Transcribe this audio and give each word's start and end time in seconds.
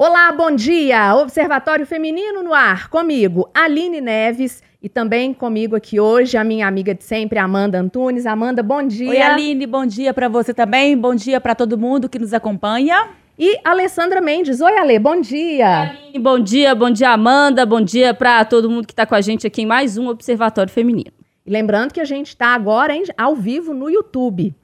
Olá, 0.00 0.30
bom 0.30 0.52
dia! 0.52 1.12
Observatório 1.16 1.84
Feminino 1.84 2.40
no 2.40 2.54
ar, 2.54 2.88
comigo, 2.88 3.50
Aline 3.52 4.00
Neves, 4.00 4.62
e 4.80 4.88
também 4.88 5.34
comigo 5.34 5.74
aqui 5.74 5.98
hoje 5.98 6.36
a 6.36 6.44
minha 6.44 6.68
amiga 6.68 6.94
de 6.94 7.02
sempre, 7.02 7.36
Amanda 7.36 7.80
Antunes. 7.80 8.24
Amanda, 8.24 8.62
bom 8.62 8.80
dia. 8.80 9.10
Oi, 9.10 9.20
Aline, 9.20 9.66
bom 9.66 9.84
dia 9.84 10.14
para 10.14 10.28
você 10.28 10.54
também, 10.54 10.96
bom 10.96 11.16
dia 11.16 11.40
para 11.40 11.52
todo 11.52 11.76
mundo 11.76 12.08
que 12.08 12.16
nos 12.16 12.32
acompanha. 12.32 13.08
E 13.36 13.58
Alessandra 13.64 14.20
Mendes. 14.20 14.60
Oi, 14.60 14.78
Ale, 14.78 15.00
bom 15.00 15.20
dia. 15.20 15.66
Oi, 15.66 15.88
Aline, 15.88 16.18
bom 16.20 16.38
dia, 16.38 16.74
bom 16.76 16.90
dia, 16.92 17.10
Amanda, 17.10 17.66
bom 17.66 17.80
dia 17.80 18.14
para 18.14 18.44
todo 18.44 18.70
mundo 18.70 18.86
que 18.86 18.92
está 18.92 19.04
com 19.04 19.16
a 19.16 19.20
gente 19.20 19.48
aqui 19.48 19.62
em 19.62 19.66
mais 19.66 19.98
um 19.98 20.06
Observatório 20.06 20.72
Feminino. 20.72 21.10
E 21.44 21.50
lembrando 21.50 21.92
que 21.92 22.00
a 22.00 22.04
gente 22.04 22.28
está 22.28 22.54
agora 22.54 22.94
em, 22.94 23.02
ao 23.16 23.34
vivo 23.34 23.74
no 23.74 23.90
YouTube. 23.90 24.54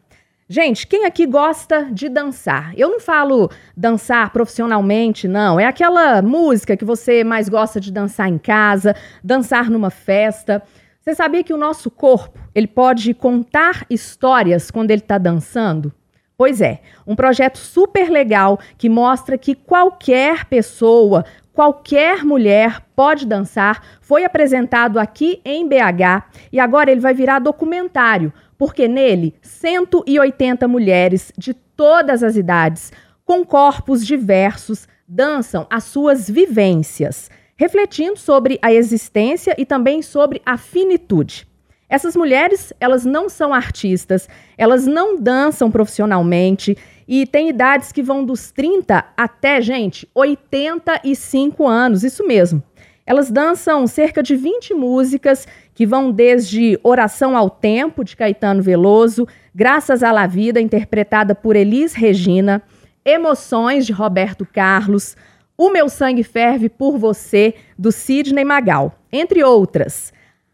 Gente, 0.47 0.87
quem 0.87 1.07
aqui 1.07 1.25
gosta 1.25 1.89
de 1.91 2.07
dançar? 2.07 2.75
Eu 2.77 2.91
não 2.91 3.01
falo 3.01 3.51
dançar 3.75 4.31
profissionalmente, 4.31 5.27
não. 5.27 5.59
É 5.59 5.65
aquela 5.65 6.21
música 6.21 6.77
que 6.77 6.85
você 6.85 7.25
mais 7.25 7.49
gosta 7.49 7.81
de 7.81 7.91
dançar 7.91 8.29
em 8.29 8.37
casa, 8.37 8.95
dançar 9.23 9.71
numa 9.71 9.89
festa. 9.89 10.63
Você 11.01 11.15
sabia 11.15 11.43
que 11.43 11.55
o 11.55 11.57
nosso 11.57 11.91
corpo 11.91 12.39
ele 12.55 12.67
pode 12.67 13.15
contar 13.15 13.87
histórias 13.89 14.71
quando 14.71 14.91
ele 14.91 15.01
está 15.01 15.17
dançando? 15.17 15.91
Pois 16.37 16.61
é, 16.61 16.83
um 17.07 17.17
projeto 17.17 17.57
super 17.57 18.11
legal 18.11 18.61
que 18.77 18.91
mostra 18.91 19.39
que 19.39 19.55
qualquer 19.55 20.45
pessoa, 20.45 21.25
qualquer 21.55 22.23
mulher 22.23 22.83
pode 22.95 23.25
dançar, 23.25 23.83
foi 24.03 24.25
apresentado 24.25 24.99
aqui 24.99 25.41
em 25.43 25.67
BH 25.67 26.25
e 26.53 26.61
agora 26.61 26.91
ele 26.91 27.01
vai 27.01 27.15
virar 27.15 27.39
documentário 27.39 28.31
porque 28.59 28.89
nele 28.89 29.35
180 29.43 30.67
mulheres 30.69 31.33
de 31.37 31.55
todas 31.55 32.23
as 32.23 32.37
idades, 32.37 32.93
com 33.25 33.45
corpos 33.45 34.07
diversos, 34.07 34.87
dançam 35.07 35.67
as 35.71 35.85
suas 35.85 36.29
vivências, 36.29 37.31
refletindo 37.57 38.19
sobre 38.19 38.59
a 38.63 38.73
existência 38.73 39.55
e 39.59 39.65
também 39.65 40.03
sobre 40.03 40.41
a 40.45 40.57
finitude. 40.57 41.47
Essas 41.89 42.17
mulheres, 42.17 42.73
elas 42.81 43.05
não 43.05 43.29
são 43.29 43.53
artistas, 43.53 44.29
elas 44.57 44.87
não 44.87 45.17
dançam 45.21 45.71
profissionalmente 45.71 46.77
e 47.07 47.27
têm 47.27 47.49
idades 47.49 47.93
que 47.93 48.03
vão 48.03 48.25
dos 48.25 48.51
30 48.51 49.05
até, 49.17 49.61
gente, 49.61 50.09
85 50.15 51.67
anos, 51.67 52.03
isso 52.03 52.27
mesmo. 52.27 52.63
Elas 53.07 53.31
dançam 53.31 53.87
cerca 53.87 54.23
de 54.23 54.35
20 54.35 54.73
músicas 54.73 55.47
que 55.75 55.85
vão 55.85 56.13
desde 56.13 56.79
Oração 56.83 57.37
ao 57.37 57.51
Tempo, 57.51 58.05
de 58.05 58.17
Caetano 58.17 58.63
Veloso, 58.63 59.27
Graças 59.55 60.03
à 60.03 60.11
La 60.11 60.27
Vida, 60.27 60.61
interpretada 60.61 61.35
por 61.35 61.57
Elis 61.57 61.95
Regina, 61.95 62.63
Emoções, 63.05 63.85
de 63.85 63.93
Roberto 63.93 64.47
Carlos, 64.47 65.17
O 65.57 65.71
Meu 65.71 65.89
Sangue 65.89 66.23
Ferve 66.23 66.69
por 66.69 66.97
Você, 66.99 67.55
do 67.79 67.93
Sidney 67.93 68.45
Magal, 68.45 68.99
entre 69.13 69.45
outras. 69.45 70.13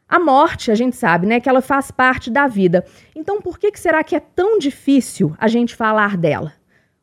A 0.08 0.18
morte, 0.18 0.70
a 0.70 0.74
gente 0.74 0.96
sabe, 0.96 1.26
né, 1.26 1.38
que 1.38 1.48
ela 1.48 1.60
faz 1.60 1.90
parte 1.90 2.30
da 2.30 2.46
vida. 2.46 2.84
Então, 3.14 3.40
por 3.40 3.58
que, 3.58 3.70
que 3.70 3.78
será 3.78 4.02
que 4.02 4.16
é 4.16 4.20
tão 4.20 4.58
difícil 4.58 5.34
a 5.38 5.46
gente 5.46 5.76
falar 5.76 6.16
dela? 6.16 6.52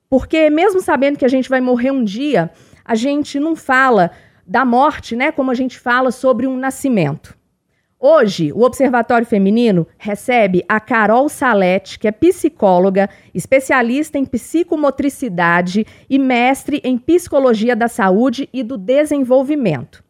Porque, 0.10 0.50
mesmo 0.50 0.82
sabendo 0.82 1.18
que 1.18 1.26
a 1.26 1.30
gente 1.30 1.50
vai 1.50 1.62
morrer 1.62 1.92
um 1.92 2.04
dia, 2.04 2.52
a 2.84 2.96
gente 2.96 3.40
não 3.40 3.56
fala 3.56 4.12
da 4.46 4.66
morte, 4.66 5.16
né, 5.16 5.32
como 5.32 5.52
a 5.52 5.54
gente 5.54 5.80
fala 5.80 6.12
sobre 6.12 6.48
um 6.48 6.58
nascimento. 6.58 7.38
Hoje, 8.00 8.54
o 8.54 8.62
Observatório 8.62 9.26
Feminino 9.26 9.88
recebe 9.98 10.64
a 10.70 10.80
Carol 10.80 11.28
Salete, 11.28 11.98
que 11.98 12.08
é 12.08 12.12
psicóloga, 12.12 13.10
especialista 13.34 14.20
em 14.20 14.26
psicomotricidade 14.26 15.84
e 16.08 16.20
mestre 16.20 16.80
em 16.84 16.96
psicologia 16.96 17.76
da 17.76 17.88
saúde 17.88 18.48
e 18.54 18.62
do 18.62 18.78
desenvolvimento. 18.78 20.04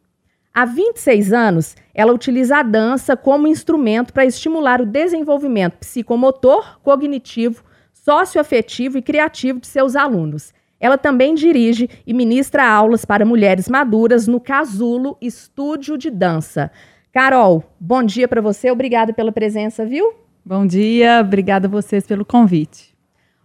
Há 0.53 0.65
26 0.65 1.31
anos, 1.31 1.77
ela 1.95 2.11
utiliza 2.11 2.57
a 2.57 2.63
dança 2.63 3.15
como 3.15 3.47
instrumento 3.47 4.11
para 4.11 4.25
estimular 4.25 4.81
o 4.81 4.85
desenvolvimento 4.85 5.77
psicomotor, 5.77 6.81
cognitivo, 6.83 7.63
socioafetivo 7.93 8.97
e 8.97 9.01
criativo 9.01 9.61
de 9.61 9.67
seus 9.67 9.95
alunos. 9.95 10.53
Ela 10.77 10.97
também 10.97 11.33
dirige 11.33 11.89
e 12.05 12.13
ministra 12.13 12.67
aulas 12.67 13.05
para 13.05 13.25
mulheres 13.25 13.69
maduras 13.69 14.27
no 14.27 14.41
Casulo 14.41 15.17
Estúdio 15.21 15.97
de 15.97 16.11
Dança. 16.11 16.69
Carol, 17.11 17.63
bom 17.79 18.03
dia 18.03 18.27
para 18.27 18.41
você, 18.41 18.69
obrigada 18.69 19.13
pela 19.13 19.31
presença, 19.31 19.85
viu? 19.85 20.13
Bom 20.45 20.65
dia, 20.65 21.21
obrigada 21.21 21.67
a 21.67 21.69
vocês 21.69 22.05
pelo 22.05 22.23
convite. 22.23 22.95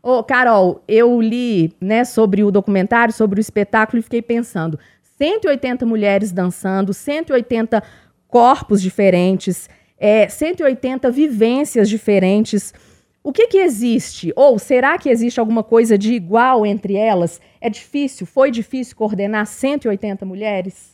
Ô, 0.03 0.23
Carol, 0.23 0.83
eu 0.89 1.21
li 1.21 1.73
né, 1.81 2.05
sobre 2.05 2.43
o 2.43 2.51
documentário, 2.51 3.15
sobre 3.15 3.39
o 3.39 3.41
espetáculo 3.41 4.01
e 4.01 4.03
fiquei 4.03 4.21
pensando: 4.21 4.79
180 5.17 5.87
mulheres 5.87 6.33
dançando, 6.33 6.93
180 6.93 7.83
corpos 8.27 8.83
diferentes, 8.83 9.69
é, 9.97 10.29
180 10.29 11.11
vivências 11.11 11.89
diferentes. 11.89 12.75
O 13.23 13.33
que, 13.33 13.47
que 13.47 13.59
existe? 13.59 14.33
Ou 14.35 14.59
será 14.59 14.99
que 14.99 15.09
existe 15.09 15.39
alguma 15.39 15.63
coisa 15.63 15.97
de 15.97 16.13
igual 16.13 16.67
entre 16.67 16.97
elas? 16.97 17.41
É 17.61 17.71
difícil? 17.71 18.27
Foi 18.27 18.51
difícil 18.51 18.97
coordenar 18.97 19.47
180 19.47 20.25
mulheres? 20.27 20.92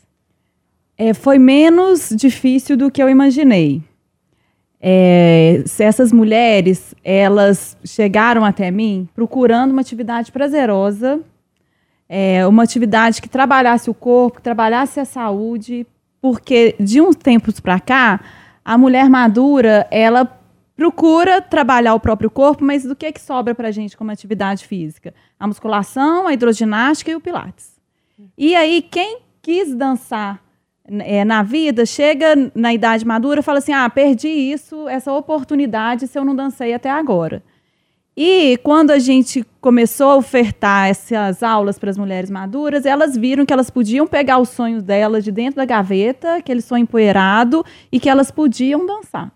É, 1.00 1.14
foi 1.14 1.38
menos 1.38 2.09
difícil 2.10 2.76
do 2.76 2.91
que 2.91 3.00
eu 3.00 3.09
imaginei. 3.09 3.81
É, 4.81 5.62
essas 5.78 6.12
mulheres, 6.12 6.94
elas 7.04 7.76
chegaram 7.84 8.44
até 8.44 8.70
mim 8.70 9.09
procurando 9.14 9.70
uma 9.70 9.81
atividade 9.81 10.32
prazerosa, 10.32 11.20
é, 12.09 12.44
uma 12.48 12.64
atividade 12.64 13.22
que 13.22 13.28
trabalhasse 13.28 13.88
o 13.88 13.94
corpo, 13.94 14.38
que 14.38 14.42
trabalhasse 14.42 14.98
a 14.98 15.04
saúde, 15.04 15.86
porque 16.20 16.75
de 16.81 17.00
uns 17.00 17.15
tempos 17.15 17.60
para 17.60 17.78
cá, 17.78 18.20
a 18.65 18.76
mulher 18.76 19.09
madura, 19.09 19.86
ela 19.92 20.25
procura 20.76 21.41
trabalhar 21.41 21.94
o 21.94 22.00
próprio 22.00 22.30
corpo, 22.30 22.65
mas 22.65 22.82
do 22.82 22.97
que 22.97 23.06
é 23.06 23.12
que 23.12 23.20
sobra 23.20 23.54
para 23.54 23.69
a 23.69 23.72
gente 23.72 23.97
como 23.97 24.10
atividade 24.10 24.66
física? 24.66 25.15
A 25.38 25.47
musculação, 25.47 26.26
a 26.26 26.32
hidroginástica 26.32 27.10
e 27.10 27.16
o 27.16 27.20
pilates. 27.20 27.78
E 28.36 28.54
aí, 28.56 28.82
quem 28.82 29.20
quis 29.41 29.75
dançar 29.75 30.41
é, 30.88 31.25
na 31.25 31.43
vida, 31.43 31.84
chega 31.84 32.50
na 32.54 32.72
idade 32.72 33.04
madura 33.04 33.41
e 33.41 33.43
fala 33.43 33.59
assim, 33.59 33.72
ah, 33.72 33.88
perdi 33.91 34.28
isso, 34.28 34.88
essa 34.88 35.12
oportunidade 35.12 36.06
se 36.06 36.19
eu 36.19 36.25
não 36.25 36.34
dancei 36.34 36.72
até 36.72 36.91
agora. 36.91 37.43
E 38.16 38.59
quando 38.65 38.91
a 38.91 38.98
gente 38.98 39.47
começou 39.60 40.10
a 40.10 40.16
ofertar 40.16 40.88
essas 40.88 41.41
aulas 41.41 41.78
para 41.78 41.91
as 41.91 41.97
mulheres 41.97 42.28
maduras, 42.31 42.84
elas 42.84 43.16
viram 43.16 43.47
que 43.47 43.53
elas 43.53 43.71
podiam 43.71 44.09
pegar 44.09 44.38
os 44.38 44.48
sonhos 44.48 44.82
delas 44.82 45.22
de 45.22 45.31
dentro 45.31 45.56
da 45.56 45.65
gaveta, 45.65 46.34
aquele 46.34 46.60
sonho 46.60 46.82
empoeirado, 46.82 47.65
e 47.93 48.00
que 48.00 48.09
elas 48.09 48.32
podiam 48.32 48.84
dançar. 48.84 49.31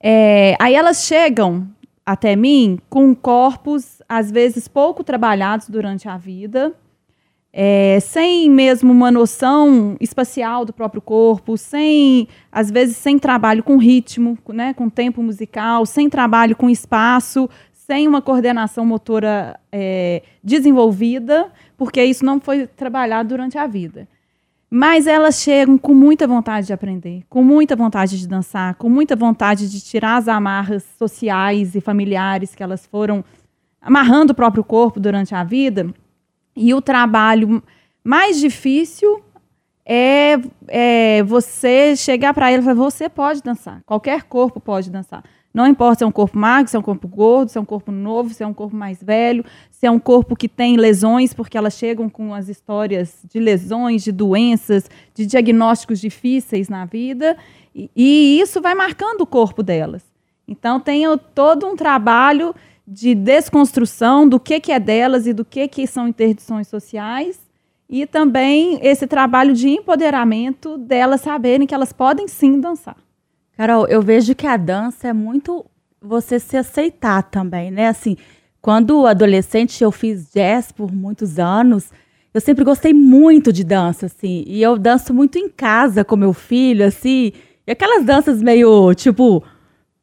É, 0.00 0.56
aí 0.60 0.76
elas 0.76 1.04
chegam 1.06 1.66
até 2.04 2.36
mim 2.36 2.78
com 2.88 3.12
corpos, 3.16 4.00
às 4.08 4.30
vezes, 4.30 4.68
pouco 4.68 5.02
trabalhados 5.02 5.68
durante 5.68 6.08
a 6.08 6.16
vida, 6.16 6.72
é, 7.58 7.98
sem 8.00 8.50
mesmo 8.50 8.92
uma 8.92 9.10
noção 9.10 9.96
espacial 9.98 10.66
do 10.66 10.74
próprio 10.74 11.00
corpo, 11.00 11.56
sem, 11.56 12.28
às 12.52 12.70
vezes, 12.70 12.98
sem 12.98 13.18
trabalho 13.18 13.62
com 13.62 13.78
ritmo, 13.78 14.36
né, 14.48 14.74
com 14.74 14.90
tempo 14.90 15.22
musical, 15.22 15.86
sem 15.86 16.10
trabalho 16.10 16.54
com 16.54 16.68
espaço, 16.68 17.48
sem 17.72 18.06
uma 18.06 18.20
coordenação 18.20 18.84
motora 18.84 19.58
é, 19.72 20.22
desenvolvida, 20.44 21.50
porque 21.78 22.04
isso 22.04 22.26
não 22.26 22.38
foi 22.38 22.66
trabalhado 22.66 23.30
durante 23.30 23.56
a 23.56 23.66
vida. 23.66 24.06
Mas 24.68 25.06
elas 25.06 25.40
chegam 25.40 25.78
com 25.78 25.94
muita 25.94 26.26
vontade 26.26 26.66
de 26.66 26.74
aprender, 26.74 27.22
com 27.26 27.42
muita 27.42 27.74
vontade 27.74 28.18
de 28.18 28.28
dançar, 28.28 28.74
com 28.74 28.90
muita 28.90 29.16
vontade 29.16 29.70
de 29.70 29.80
tirar 29.80 30.16
as 30.16 30.28
amarras 30.28 30.84
sociais 30.98 31.74
e 31.74 31.80
familiares 31.80 32.54
que 32.54 32.62
elas 32.62 32.84
foram 32.84 33.24
amarrando 33.80 34.32
o 34.32 34.36
próprio 34.36 34.62
corpo 34.62 35.00
durante 35.00 35.34
a 35.34 35.42
vida. 35.42 35.90
E 36.56 36.72
o 36.72 36.80
trabalho 36.80 37.62
mais 38.02 38.40
difícil 38.40 39.22
é, 39.84 40.40
é 40.66 41.22
você 41.22 41.94
chegar 41.94 42.32
para 42.32 42.50
ele 42.50 42.62
e 42.62 42.64
falar: 42.64 42.74
você 42.74 43.08
pode 43.08 43.42
dançar, 43.42 43.82
qualquer 43.84 44.22
corpo 44.22 44.58
pode 44.58 44.90
dançar. 44.90 45.22
Não 45.56 45.66
importa 45.66 45.98
se 46.00 46.04
é 46.04 46.06
um 46.06 46.12
corpo 46.12 46.38
magro, 46.38 46.68
se 46.68 46.76
é 46.76 46.78
um 46.78 46.82
corpo 46.82 47.08
gordo, 47.08 47.50
se 47.50 47.56
é 47.56 47.60
um 47.60 47.64
corpo 47.64 47.90
novo, 47.90 48.28
se 48.28 48.42
é 48.42 48.46
um 48.46 48.52
corpo 48.52 48.76
mais 48.76 49.02
velho, 49.02 49.42
se 49.70 49.86
é 49.86 49.90
um 49.90 49.98
corpo 49.98 50.36
que 50.36 50.50
tem 50.50 50.76
lesões, 50.76 51.32
porque 51.32 51.56
elas 51.56 51.78
chegam 51.78 52.10
com 52.10 52.34
as 52.34 52.50
histórias 52.50 53.24
de 53.24 53.40
lesões, 53.40 54.04
de 54.04 54.12
doenças, 54.12 54.90
de 55.14 55.24
diagnósticos 55.24 55.98
difíceis 55.98 56.68
na 56.68 56.84
vida, 56.84 57.38
e, 57.74 57.90
e 57.96 58.38
isso 58.38 58.60
vai 58.60 58.74
marcando 58.74 59.22
o 59.22 59.26
corpo 59.26 59.62
delas. 59.62 60.04
Então, 60.46 60.78
tem 60.78 61.04
todo 61.34 61.66
um 61.66 61.74
trabalho 61.74 62.54
de 62.86 63.14
desconstrução 63.14 64.28
do 64.28 64.38
que, 64.38 64.60
que 64.60 64.70
é 64.70 64.78
delas 64.78 65.26
e 65.26 65.32
do 65.32 65.44
que, 65.44 65.66
que 65.66 65.86
são 65.86 66.06
interdições 66.06 66.68
sociais, 66.68 67.40
e 67.88 68.06
também 68.06 68.78
esse 68.82 69.06
trabalho 69.06 69.54
de 69.54 69.68
empoderamento 69.68 70.76
delas 70.78 71.20
saberem 71.20 71.66
que 71.66 71.74
elas 71.74 71.92
podem 71.92 72.28
sim 72.28 72.60
dançar. 72.60 72.96
Carol, 73.56 73.86
eu 73.86 74.02
vejo 74.02 74.34
que 74.34 74.46
a 74.46 74.56
dança 74.56 75.08
é 75.08 75.12
muito 75.12 75.64
você 76.00 76.38
se 76.38 76.56
aceitar 76.56 77.22
também, 77.22 77.70
né? 77.70 77.88
Assim, 77.88 78.16
quando 78.60 79.06
adolescente 79.06 79.82
eu 79.82 79.90
fiz 79.90 80.32
jazz 80.32 80.72
por 80.72 80.92
muitos 80.92 81.38
anos, 81.38 81.90
eu 82.34 82.40
sempre 82.40 82.64
gostei 82.64 82.92
muito 82.92 83.52
de 83.52 83.64
dança, 83.64 84.06
assim. 84.06 84.44
E 84.46 84.62
eu 84.62 84.76
danço 84.76 85.14
muito 85.14 85.38
em 85.38 85.48
casa 85.48 86.04
com 86.04 86.16
meu 86.16 86.32
filho, 86.32 86.84
assim. 86.84 87.32
E 87.66 87.70
aquelas 87.70 88.04
danças 88.04 88.42
meio, 88.42 88.92
tipo, 88.94 89.42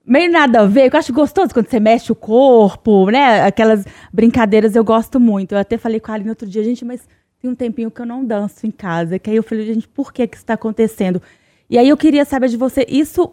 meio 0.06 0.32
nada 0.32 0.62
a 0.62 0.66
ver. 0.66 0.92
Eu 0.92 1.00
acho 1.00 1.14
gostoso 1.14 1.54
quando 1.54 1.70
você 1.70 1.80
mexe 1.80 2.12
o 2.12 2.16
corpo, 2.16 3.10
né? 3.10 3.42
Aquelas 3.42 3.86
brincadeiras 4.12 4.76
eu 4.76 4.84
gosto 4.84 5.20
muito. 5.20 5.54
Eu 5.54 5.60
até 5.60 5.78
falei 5.78 6.00
com 6.00 6.12
a 6.12 6.16
Aline 6.16 6.30
outro 6.30 6.48
dia, 6.48 6.64
gente, 6.64 6.84
mas 6.84 7.08
tem 7.42 7.50
um 7.50 7.56
tempinho 7.56 7.92
que 7.92 8.02
eu 8.02 8.06
não 8.06 8.24
danço 8.24 8.66
em 8.66 8.72
casa. 8.72 9.18
Que 9.18 9.30
aí 9.30 9.36
eu 9.36 9.44
falei, 9.44 9.66
gente, 9.66 9.88
por 9.88 10.14
que 10.14 10.28
que 10.28 10.36
isso 10.36 10.44
está 10.44 10.54
acontecendo? 10.54 11.22
E 11.70 11.78
aí 11.78 11.90
eu 11.90 11.98
queria 11.98 12.26
saber 12.26 12.50
de 12.50 12.58
você, 12.58 12.86
isso. 12.88 13.32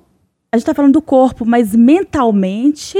A 0.53 0.57
gente 0.57 0.63
está 0.63 0.75
falando 0.75 0.95
do 0.95 1.03
corpo, 1.03 1.45
mas 1.47 1.77
mentalmente 1.77 2.99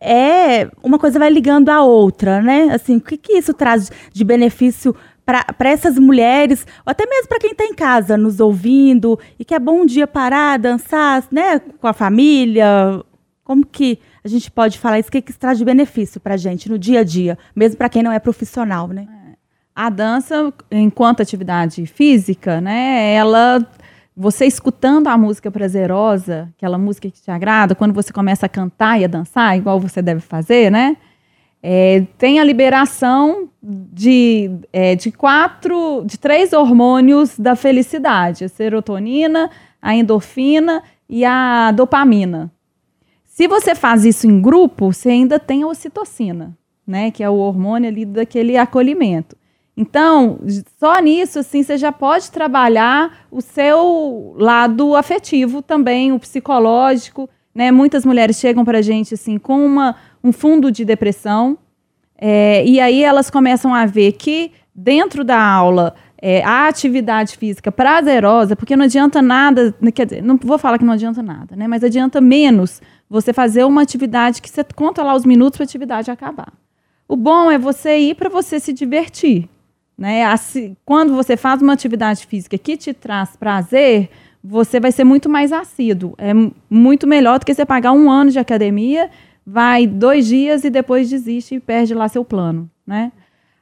é 0.00 0.70
uma 0.82 0.98
coisa 0.98 1.18
vai 1.18 1.30
ligando 1.30 1.70
à 1.70 1.82
outra, 1.82 2.42
né? 2.42 2.68
Assim, 2.72 2.96
o 2.96 3.00
que, 3.00 3.16
que 3.16 3.34
isso 3.34 3.54
traz 3.54 3.90
de 4.12 4.24
benefício 4.24 4.94
para 5.24 5.70
essas 5.70 5.98
mulheres, 5.98 6.66
ou 6.84 6.90
até 6.90 7.06
mesmo 7.06 7.28
para 7.28 7.38
quem 7.38 7.52
está 7.52 7.64
em 7.64 7.74
casa 7.74 8.16
nos 8.16 8.40
ouvindo 8.40 9.18
e 9.38 9.44
que 9.44 9.54
é 9.54 9.58
bom 9.58 9.82
um 9.82 9.86
dia 9.86 10.06
parar, 10.06 10.58
dançar, 10.58 11.24
né, 11.30 11.58
com 11.58 11.86
a 11.86 11.92
família? 11.92 13.02
Como 13.42 13.64
que 13.64 13.98
a 14.22 14.28
gente 14.28 14.50
pode 14.50 14.78
falar 14.78 14.98
isso? 14.98 15.08
O 15.08 15.12
que, 15.12 15.22
que 15.22 15.32
traz 15.32 15.58
de 15.58 15.64
benefício 15.64 16.20
para 16.20 16.34
a 16.34 16.36
gente 16.36 16.68
no 16.68 16.78
dia 16.78 17.00
a 17.00 17.04
dia, 17.04 17.38
mesmo 17.54 17.76
para 17.76 17.88
quem 17.88 18.02
não 18.02 18.12
é 18.12 18.18
profissional, 18.18 18.88
né? 18.88 19.06
A 19.74 19.90
dança, 19.90 20.52
enquanto 20.70 21.20
atividade 21.20 21.84
física, 21.86 22.60
né, 22.60 23.12
ela 23.14 23.66
você 24.16 24.46
escutando 24.46 25.08
a 25.08 25.18
música 25.18 25.50
prazerosa, 25.50 26.48
aquela 26.56 26.78
música 26.78 27.10
que 27.10 27.20
te 27.20 27.30
agrada, 27.30 27.74
quando 27.74 27.92
você 27.92 28.12
começa 28.12 28.46
a 28.46 28.48
cantar 28.48 29.00
e 29.00 29.04
a 29.04 29.08
dançar, 29.08 29.56
igual 29.56 29.80
você 29.80 30.00
deve 30.00 30.20
fazer, 30.20 30.70
né? 30.70 30.96
É, 31.66 32.04
tem 32.18 32.38
a 32.38 32.44
liberação 32.44 33.48
de, 33.62 34.50
é, 34.70 34.94
de 34.94 35.10
quatro, 35.10 36.04
de 36.04 36.18
três 36.18 36.52
hormônios 36.52 37.38
da 37.38 37.56
felicidade: 37.56 38.44
a 38.44 38.50
serotonina, 38.50 39.50
a 39.80 39.94
endorfina 39.94 40.82
e 41.08 41.24
a 41.24 41.72
dopamina. 41.72 42.52
Se 43.24 43.48
você 43.48 43.74
faz 43.74 44.04
isso 44.04 44.26
em 44.26 44.42
grupo, 44.42 44.92
você 44.92 45.08
ainda 45.08 45.38
tem 45.38 45.62
a 45.62 45.66
ocitocina, 45.66 46.54
né? 46.86 47.10
Que 47.10 47.24
é 47.24 47.30
o 47.30 47.36
hormônio 47.36 47.88
ali 47.88 48.04
daquele 48.04 48.58
acolhimento. 48.58 49.34
Então, 49.74 50.40
só 50.78 51.00
nisso, 51.00 51.38
assim, 51.38 51.62
você 51.62 51.78
já 51.78 51.90
pode 51.90 52.30
trabalhar 52.30 53.26
o 53.30 53.40
seu 53.40 54.34
lado 54.36 54.94
afetivo 54.94 55.62
também, 55.62 56.12
o 56.12 56.18
psicológico. 56.18 57.26
Né? 57.54 57.70
Muitas 57.70 58.04
mulheres 58.04 58.36
chegam 58.36 58.64
para 58.64 58.78
a 58.78 58.82
gente 58.82 59.14
assim, 59.14 59.38
com 59.38 59.64
uma, 59.64 59.96
um 60.24 60.32
fundo 60.32 60.72
de 60.72 60.84
depressão, 60.84 61.58
é, 62.16 62.64
e 62.64 62.80
aí 62.80 63.04
elas 63.04 63.28
começam 63.28 63.74
a 63.74 63.84
ver 63.84 64.12
que 64.12 64.50
dentro 64.74 65.22
da 65.22 65.38
aula 65.38 65.94
é, 66.20 66.42
a 66.42 66.66
atividade 66.66 67.36
física 67.36 67.70
prazerosa, 67.70 68.56
porque 68.56 68.74
não 68.74 68.86
adianta 68.86 69.20
nada, 69.20 69.74
quer 69.94 70.06
dizer, 70.06 70.22
não 70.22 70.38
vou 70.42 70.56
falar 70.56 70.78
que 70.78 70.84
não 70.84 70.94
adianta 70.94 71.22
nada, 71.22 71.54
né? 71.54 71.68
mas 71.68 71.84
adianta 71.84 72.18
menos 72.18 72.80
você 73.10 73.30
fazer 73.30 73.64
uma 73.64 73.82
atividade 73.82 74.40
que 74.40 74.48
você 74.48 74.64
conta 74.64 75.02
lá 75.02 75.14
os 75.14 75.26
minutos 75.26 75.58
para 75.58 75.64
a 75.64 75.66
atividade 75.66 76.10
acabar. 76.10 76.50
O 77.06 77.14
bom 77.14 77.50
é 77.50 77.58
você 77.58 77.98
ir 77.98 78.14
para 78.14 78.30
você 78.30 78.58
se 78.58 78.72
divertir. 78.72 79.46
Né? 79.96 80.24
Assim, 80.24 80.74
quando 80.84 81.14
você 81.14 81.36
faz 81.36 81.60
uma 81.60 81.74
atividade 81.74 82.26
física 82.26 82.56
que 82.56 82.76
te 82.76 82.94
traz 82.94 83.36
prazer, 83.36 84.08
você 84.42 84.80
vai 84.80 84.90
ser 84.90 85.04
muito 85.04 85.28
mais 85.28 85.52
assíduo. 85.52 86.14
É 86.16 86.32
muito 86.70 87.06
melhor 87.06 87.38
do 87.38 87.46
que 87.46 87.54
você 87.54 87.66
pagar 87.66 87.92
um 87.92 88.10
ano 88.10 88.30
de 88.30 88.38
academia, 88.38 89.10
vai 89.46 89.86
dois 89.86 90.26
dias 90.26 90.64
e 90.64 90.70
depois 90.70 91.08
desiste 91.10 91.56
e 91.56 91.60
perde 91.60 91.94
lá 91.94 92.08
seu 92.08 92.24
plano. 92.24 92.70
Né? 92.86 93.12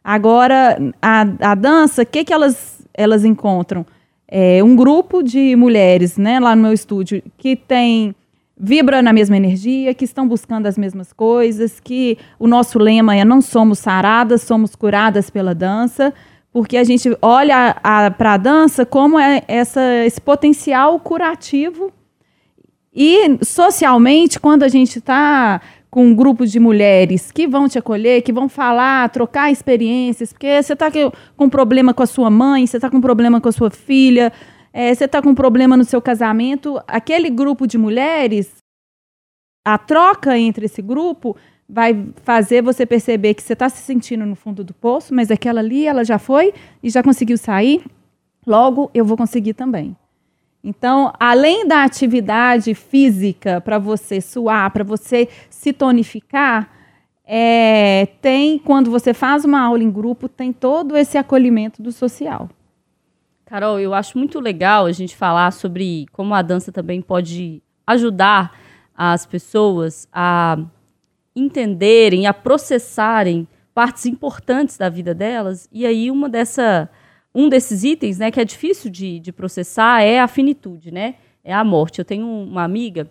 Agora, 0.03 0.79
a, 1.01 1.21
a 1.41 1.55
dança, 1.55 2.03
o 2.03 2.07
que, 2.07 2.25
que 2.25 2.33
elas, 2.33 2.87
elas 2.95 3.25
encontram? 3.25 3.87
É 4.27 4.63
um 4.65 4.75
grupo 4.75 5.23
de 5.23 5.55
mulheres 5.57 6.17
né, 6.17 6.41
lá 6.41 6.57
no 6.57 6.63
meu 6.63 6.73
estúdio 6.73 7.23
que 7.37 7.55
tem 7.55 8.15
vibra 8.59 9.03
na 9.03 9.13
mesma 9.13 9.37
energia, 9.37 9.93
que 9.93 10.05
estão 10.05 10.27
buscando 10.27 10.67
as 10.67 10.79
mesmas 10.79 11.13
coisas, 11.13 11.81
que 11.81 12.17
o 12.39 12.47
nosso 12.47 12.79
lema 12.79 13.17
é 13.17 13.25
não 13.25 13.41
somos 13.41 13.81
saradas, 13.81 14.43
somos 14.43 14.77
curadas 14.77 15.29
pela 15.29 15.55
dança, 15.55 16.15
porque 16.53 16.77
a 16.77 16.85
gente 16.85 17.17
olha 17.21 17.75
para 18.17 18.35
a 18.35 18.37
dança 18.37 18.87
como 18.87 19.19
é 19.19 19.43
essa, 19.49 19.81
esse 20.05 20.21
potencial 20.21 21.01
curativo. 21.01 21.93
E 22.95 23.39
socialmente, 23.43 24.39
quando 24.39 24.63
a 24.63 24.69
gente 24.69 24.99
está 24.99 25.61
com 25.91 26.07
um 26.07 26.15
grupo 26.15 26.47
de 26.47 26.59
mulheres 26.59 27.31
que 27.31 27.47
vão 27.47 27.69
te 27.69 27.79
acolher, 27.79 28.23
que 28.23 28.33
vão 28.33 28.49
falar, 28.49 29.09
trocar 29.11 29.51
experiências, 29.51 30.33
porque 30.33 30.63
você 30.63 30.73
está 30.75 30.91
com 31.37 31.49
problema 31.49 31.95
com 31.95 32.03
a 32.03 32.07
sua 32.07 32.31
mãe, 32.31 32.67
você 32.67 32.77
está 32.77 32.91
com 32.91 33.01
problema 33.01 33.41
com 33.41 33.49
a 33.49 33.53
sua 33.53 33.71
filha, 33.71 34.33
é, 34.73 34.95
você 34.95 35.05
está 35.05 35.23
com 35.23 35.35
problema 35.35 35.77
no 35.77 35.85
seu 35.85 36.01
casamento, 36.01 36.81
aquele 36.87 37.29
grupo 37.29 37.67
de 37.67 37.77
mulheres, 37.77 38.57
a 39.65 39.79
troca 39.79 40.39
entre 40.39 40.67
esse 40.67 40.83
grupo 40.83 41.37
vai 41.69 42.07
fazer 42.23 42.63
você 42.63 42.85
perceber 42.85 43.35
que 43.35 43.43
você 43.43 43.53
está 43.53 43.69
se 43.69 43.83
sentindo 43.83 44.27
no 44.27 44.35
fundo 44.35 44.65
do 44.65 44.75
poço, 44.75 45.15
mas 45.15 45.31
aquela 45.31 45.61
ali, 45.61 45.87
ela 45.87 46.05
já 46.05 46.19
foi 46.19 46.53
e 46.83 46.91
já 46.91 47.03
conseguiu 47.03 47.39
sair, 47.39 47.85
logo 48.47 48.91
eu 48.93 49.05
vou 49.05 49.17
conseguir 49.17 49.55
também. 49.55 49.97
Então, 50.63 51.13
além 51.19 51.67
da 51.67 51.83
atividade 51.83 52.75
física 52.75 53.61
para 53.61 53.79
você 53.79 54.21
suar, 54.21 54.71
para 54.71 54.85
você 54.85 55.29
se 55.51 55.73
tonificar, 55.73 56.71
é, 57.25 58.07
tem, 58.21 58.59
quando 58.59 58.91
você 58.91 59.13
faz 59.13 59.45
uma 59.45 59.61
aula 59.61 59.83
em 59.83 59.91
grupo, 59.91 60.29
tem 60.29 60.53
todo 60.53 60.97
esse 60.97 61.19
acolhimento 61.19 61.83
do 61.83 61.91
social. 61.91 62.49
Carol, 63.45 63.79
eu 63.79 63.93
acho 63.93 64.17
muito 64.17 64.41
legal 64.41 64.87
a 64.87 64.93
gente 64.93 65.17
falar 65.17 65.53
sobre 65.53 66.07
como 66.13 66.35
a 66.35 66.43
dança 66.43 66.73
também 66.73 67.03
pode 67.03 67.63
ajudar 67.87 68.59
as 68.95 69.27
pessoas 69.27 70.09
a 70.13 70.59
entenderem, 71.35 72.27
a 72.27 72.33
processarem 72.33 73.47
partes 73.75 74.07
importantes 74.07 74.77
da 74.77 74.89
vida 74.89 75.15
delas. 75.15 75.69
E 75.73 75.85
aí 75.87 76.11
uma 76.11 76.29
dessa, 76.29 76.89
um 77.35 77.49
desses 77.49 77.83
itens, 77.85 78.19
né, 78.19 78.31
que 78.31 78.41
é 78.41 78.45
difícil 78.45 78.91
de, 78.91 79.19
de 79.19 79.33
processar 79.33 80.03
é 80.03 80.21
a 80.21 80.29
finitude, 80.29 80.91
né? 80.91 81.15
É 81.43 81.53
a 81.53 81.65
morte. 81.65 81.99
Eu 81.99 82.05
tenho 82.05 82.27
uma 82.27 82.63
amiga 82.63 83.11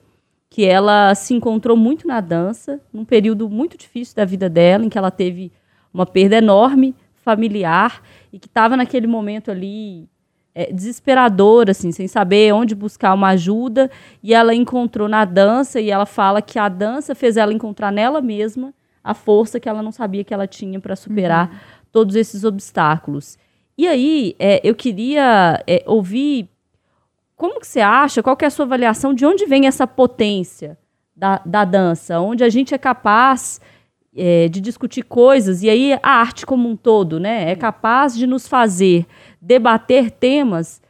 que 0.50 0.65
ela 0.65 1.15
se 1.15 1.33
encontrou 1.33 1.75
muito 1.75 2.07
na 2.07 2.19
dança, 2.19 2.79
num 2.94 3.06
período 3.06 3.50
muito 3.50 3.77
difícil 3.77 4.15
da 4.15 4.25
vida 4.25 4.50
dela, 4.50 4.85
em 4.85 4.89
que 4.89 4.97
ela 4.97 5.09
teve 5.09 5.51
uma 5.94 6.06
perda 6.06 6.38
enorme 6.38 6.94
familiar 7.15 8.01
e 8.31 8.38
que 8.38 8.47
estava 8.47 8.75
naquele 8.75 9.07
momento 9.07 9.50
ali 9.50 10.07
é, 10.53 10.72
desesperadora, 10.72 11.72
assim, 11.72 11.91
sem 11.91 12.07
saber 12.07 12.53
onde 12.53 12.75
buscar 12.75 13.13
uma 13.13 13.29
ajuda. 13.29 13.89
E 14.22 14.34
ela 14.34 14.53
encontrou 14.53 15.07
na 15.07 15.25
dança, 15.25 15.79
e 15.79 15.89
ela 15.89 16.05
fala 16.05 16.41
que 16.41 16.60
a 16.60 16.69
dança 16.69 17.15
fez 17.15 17.38
ela 17.38 17.53
encontrar 17.53 17.91
nela 17.91 18.22
mesma 18.22 18.74
a 19.03 19.13
força 19.13 19.60
que 19.60 19.67
ela 19.67 19.81
não 19.81 19.91
sabia 19.91 20.24
que 20.24 20.34
ela 20.34 20.46
tinha 20.46 20.79
para 20.79 20.96
superar 20.96 21.50
uhum. 21.50 21.57
todos 21.91 22.15
esses 22.15 22.43
obstáculos. 22.43 23.38
E 23.78 23.88
aí, 23.88 24.36
é, 24.38 24.62
eu 24.63 24.75
queria 24.75 25.63
é, 25.68 25.84
ouvir 25.88 26.50
como 27.36 27.60
que 27.60 27.68
você 27.68 27.80
acha, 27.80 28.22
qual 28.22 28.38
que 28.38 28.46
é 28.46 28.48
a 28.48 28.51
sua 28.51 28.66
avaliação 28.66 29.13
de 29.13 29.25
onde 29.25 29.46
vem 29.46 29.66
essa 29.66 29.88
potência 29.88 30.78
da, 31.16 31.42
da 31.46 31.66
dança, 31.66 32.20
onde 32.20 32.44
a 32.44 32.50
gente 32.50 32.74
é 32.74 32.78
capaz 32.78 33.60
é, 34.16 34.48
de 34.48 34.62
discutir 34.62 35.04
coisas, 35.04 35.63
e 35.63 35.70
aí 35.70 35.94
a 36.04 36.10
arte 36.10 36.46
como 36.46 36.70
um 36.70 36.75
todo, 36.75 37.20
né, 37.20 37.50
é 37.50 37.56
capaz 37.56 38.16
de 38.16 38.28
nos 38.28 38.48
fazer 38.48 39.06
debater 39.42 40.12
temas, 40.12 40.82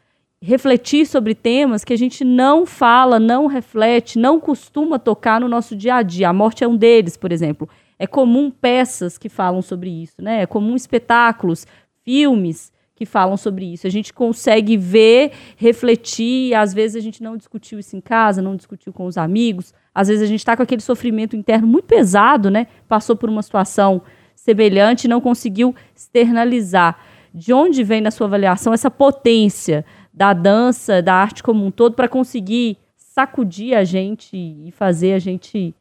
refletir 0.42 1.06
sobre 1.06 1.36
temas 1.36 1.84
que 1.84 1.94
a 1.94 1.98
gente 1.98 2.26
não 2.26 2.66
fala, 2.66 3.20
não 3.20 3.46
reflete, 3.46 4.18
não 4.18 4.40
costuma 4.40 4.98
tocar 4.98 5.40
no 5.40 5.48
nosso 5.48 5.76
dia 5.76 5.96
a 5.96 6.02
dia. 6.02 6.30
A 6.30 6.34
morte 6.34 6.64
é 6.64 6.68
um 6.68 6.76
deles, 6.76 7.16
por 7.16 7.32
exemplo. 7.32 7.70
É 8.00 8.08
comum 8.08 8.50
peças 8.50 9.20
que 9.20 9.30
falam 9.30 9.62
sobre 9.62 9.92
isso, 9.92 10.20
né? 10.20 10.42
É 10.42 10.46
comum 10.48 10.76
espetáculos, 10.76 11.68
filmes 12.04 12.72
que 12.96 13.06
falam 13.06 13.36
sobre 13.36 13.66
isso. 13.66 13.88
A 13.88 13.90
gente 13.90 14.14
consegue 14.14 14.78
ver, 14.78 15.32
refletir, 15.58 16.54
às 16.54 16.74
vezes 16.74 16.96
a 16.96 17.00
gente 17.00 17.24
não 17.24 17.36
discutiu 17.36 17.80
isso 17.80 17.96
em 17.96 18.02
casa, 18.02 18.44
não 18.44 18.56
discutiu 18.56 18.94
com 18.94 19.06
os 19.06 19.18
amigos, 19.18 19.74
às 19.94 20.08
vezes 20.08 20.22
a 20.22 20.28
gente 20.28 20.40
está 20.40 20.56
com 20.56 20.62
aquele 20.62 20.82
sofrimento 20.82 21.36
interno 21.36 21.68
muito 21.68 21.86
pesado, 21.86 22.52
né? 22.52 22.68
Passou 22.88 23.16
por 23.16 23.30
uma 23.30 23.42
situação 23.42 24.04
semelhante 24.36 25.06
e 25.06 25.08
não 25.08 25.20
conseguiu 25.20 25.76
externalizar 25.96 27.00
de 27.34 27.54
onde 27.54 27.84
vem 27.84 28.02
na 28.02 28.12
sua 28.12 28.28
avaliação 28.28 28.74
essa 28.74 28.92
potência 28.92 29.84
da 30.14 30.34
dança, 30.34 31.02
da 31.02 31.16
arte 31.16 31.42
como 31.42 31.66
um 31.66 31.72
todo, 31.72 31.96
para 31.96 32.08
conseguir 32.08 32.78
sacudir 32.96 33.76
a 33.76 33.84
gente 33.84 34.36
e 34.36 34.72
fazer 34.72 35.14
a 35.14 35.20
gente 35.20 35.74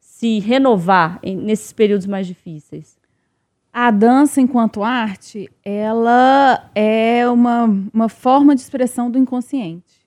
se 0.00 0.38
renovar 0.38 1.20
nesses 1.22 1.72
períodos 1.72 2.06
mais 2.06 2.26
difíceis? 2.26 2.98
A 3.76 3.90
dança, 3.90 4.40
enquanto 4.40 4.84
arte, 4.84 5.50
ela 5.64 6.70
é 6.76 7.28
uma, 7.28 7.64
uma 7.92 8.08
forma 8.08 8.54
de 8.54 8.60
expressão 8.60 9.10
do 9.10 9.18
inconsciente. 9.18 10.06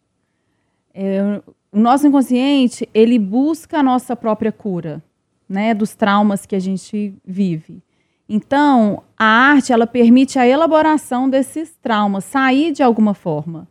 É, 0.93 1.41
o 1.69 1.77
nosso 1.77 2.07
inconsciente, 2.07 2.88
ele 2.93 3.19
busca 3.19 3.79
a 3.79 3.83
nossa 3.83 4.15
própria 4.15 4.53
cura, 4.53 5.03
né, 5.50 5.74
dos 5.74 5.93
traumas 5.95 6.45
que 6.45 6.55
a 6.55 6.59
gente 6.59 7.13
vive. 7.25 7.83
Então, 8.29 9.03
a 9.17 9.25
arte 9.25 9.74
ela 9.74 9.86
permite 9.86 10.39
a 10.39 10.47
elaboração 10.47 11.29
desses 11.29 11.75
traumas, 11.81 12.24
sair 12.24 12.71
de 12.71 12.81
alguma 12.81 13.13
forma. 13.13 13.67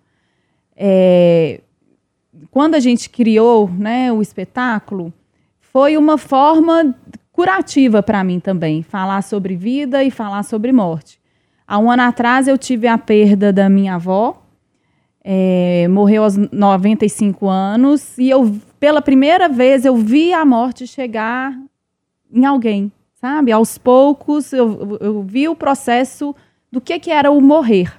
É, 0.77 1.63
quando 2.51 2.75
a 2.75 2.81
gente 2.81 3.09
criou 3.09 3.67
né, 3.71 4.13
o 4.13 4.21
espetáculo, 4.21 5.11
foi 5.59 5.97
uma 5.97 6.19
forma 6.19 6.95
curativa 7.37 8.03
para 8.03 8.25
mim 8.25 8.41
também, 8.41 8.83
falar 8.83 9.21
sobre 9.23 9.55
vida 9.55 10.03
e 10.03 10.11
falar 10.11 10.43
sobre 10.43 10.73
morte. 10.73 11.21
Há 11.69 11.79
um 11.79 11.91
ano 11.91 12.05
atrás 12.05 12.49
eu 12.49 12.57
tive 12.57 12.89
a 12.89 12.97
perda 12.97 13.53
da 13.53 13.69
minha 13.69 13.97
avó, 13.97 14.43
é, 15.23 15.87
morreu 15.89 16.25
aos 16.25 16.35
95 16.35 17.47
anos, 17.47 18.17
e 18.17 18.31
eu, 18.31 18.59
pela 18.81 19.03
primeira 19.03 19.51
vez, 19.51 19.85
eu 19.85 19.99
vi 19.99 20.33
a 20.33 20.47
morte 20.47 20.87
chegar 20.87 21.55
em 22.33 22.47
alguém, 22.47 22.91
sabe? 23.17 23.53
Aos 23.53 23.77
poucos, 23.77 24.55
eu, 24.55 24.97
eu 24.99 25.23
vi 25.23 25.47
o 25.47 25.55
processo 25.55 26.35
do 26.73 26.81
que, 26.81 26.99
que 26.99 27.11
era 27.11 27.31
o 27.31 27.39
morrer. 27.43 27.93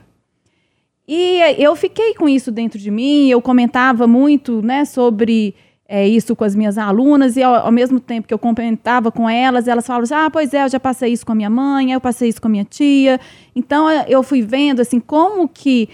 E 1.08 1.42
eu 1.60 1.76
fiquei 1.76 2.16
com 2.16 2.28
isso 2.28 2.52
dentro 2.52 2.80
de 2.80 2.90
mim, 2.90 3.30
eu 3.30 3.40
comentava 3.40 4.08
muito 4.08 4.64
né, 4.64 4.84
sobre 4.84 5.54
é, 5.88 6.08
isso 6.08 6.36
com 6.36 6.44
as 6.44 6.56
minhas 6.56 6.78
alunas, 6.78 7.38
e 7.38 7.44
ao, 7.44 7.56
ao, 7.56 7.72
mesmo 7.72 8.00
tempo 8.00 8.28
que 8.28 8.34
eu 8.34 8.40
comentava 8.40 9.12
com 9.12 9.30
elas, 9.30 9.68
elas 9.68 9.88
falavam 9.88 10.04
assim, 10.04 10.14
ah, 10.14 10.30
pois 10.30 10.54
é, 10.54 10.64
eu 10.64 10.70
já 10.70 10.80
passei 10.80 11.14
isso 11.14 11.26
com 11.26 11.32
a 11.32 11.36
minha 11.36 11.50
mãe, 11.50 11.92
eu 11.92 12.02
passei 12.02 12.28
isso 12.28 12.42
com 12.42 12.48
a 12.48 12.52
minha 12.52 12.66
tia. 12.66 13.20
Então 13.56 13.90
eu 13.90 14.22
fui 14.22 14.42
vendo 14.42 14.82
assim 14.82 15.00
como 15.00 15.48
que 15.48 15.90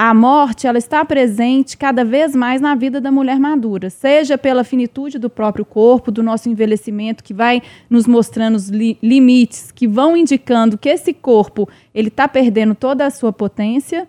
a 0.00 0.14
morte 0.14 0.64
ela 0.64 0.78
está 0.78 1.04
presente 1.04 1.76
cada 1.76 2.04
vez 2.04 2.34
mais 2.34 2.60
na 2.60 2.76
vida 2.76 3.00
da 3.00 3.10
mulher 3.10 3.40
madura, 3.40 3.90
seja 3.90 4.38
pela 4.38 4.62
finitude 4.62 5.18
do 5.18 5.28
próprio 5.28 5.64
corpo, 5.64 6.12
do 6.12 6.22
nosso 6.22 6.48
envelhecimento, 6.48 7.24
que 7.24 7.34
vai 7.34 7.60
nos 7.90 8.06
mostrando 8.06 8.54
os 8.54 8.68
li 8.68 8.96
limites, 9.02 9.72
que 9.72 9.88
vão 9.88 10.16
indicando 10.16 10.78
que 10.78 10.88
esse 10.88 11.12
corpo 11.12 11.68
ele 11.92 12.08
está 12.08 12.28
perdendo 12.28 12.76
toda 12.76 13.06
a 13.06 13.10
sua 13.10 13.32
potência. 13.32 14.06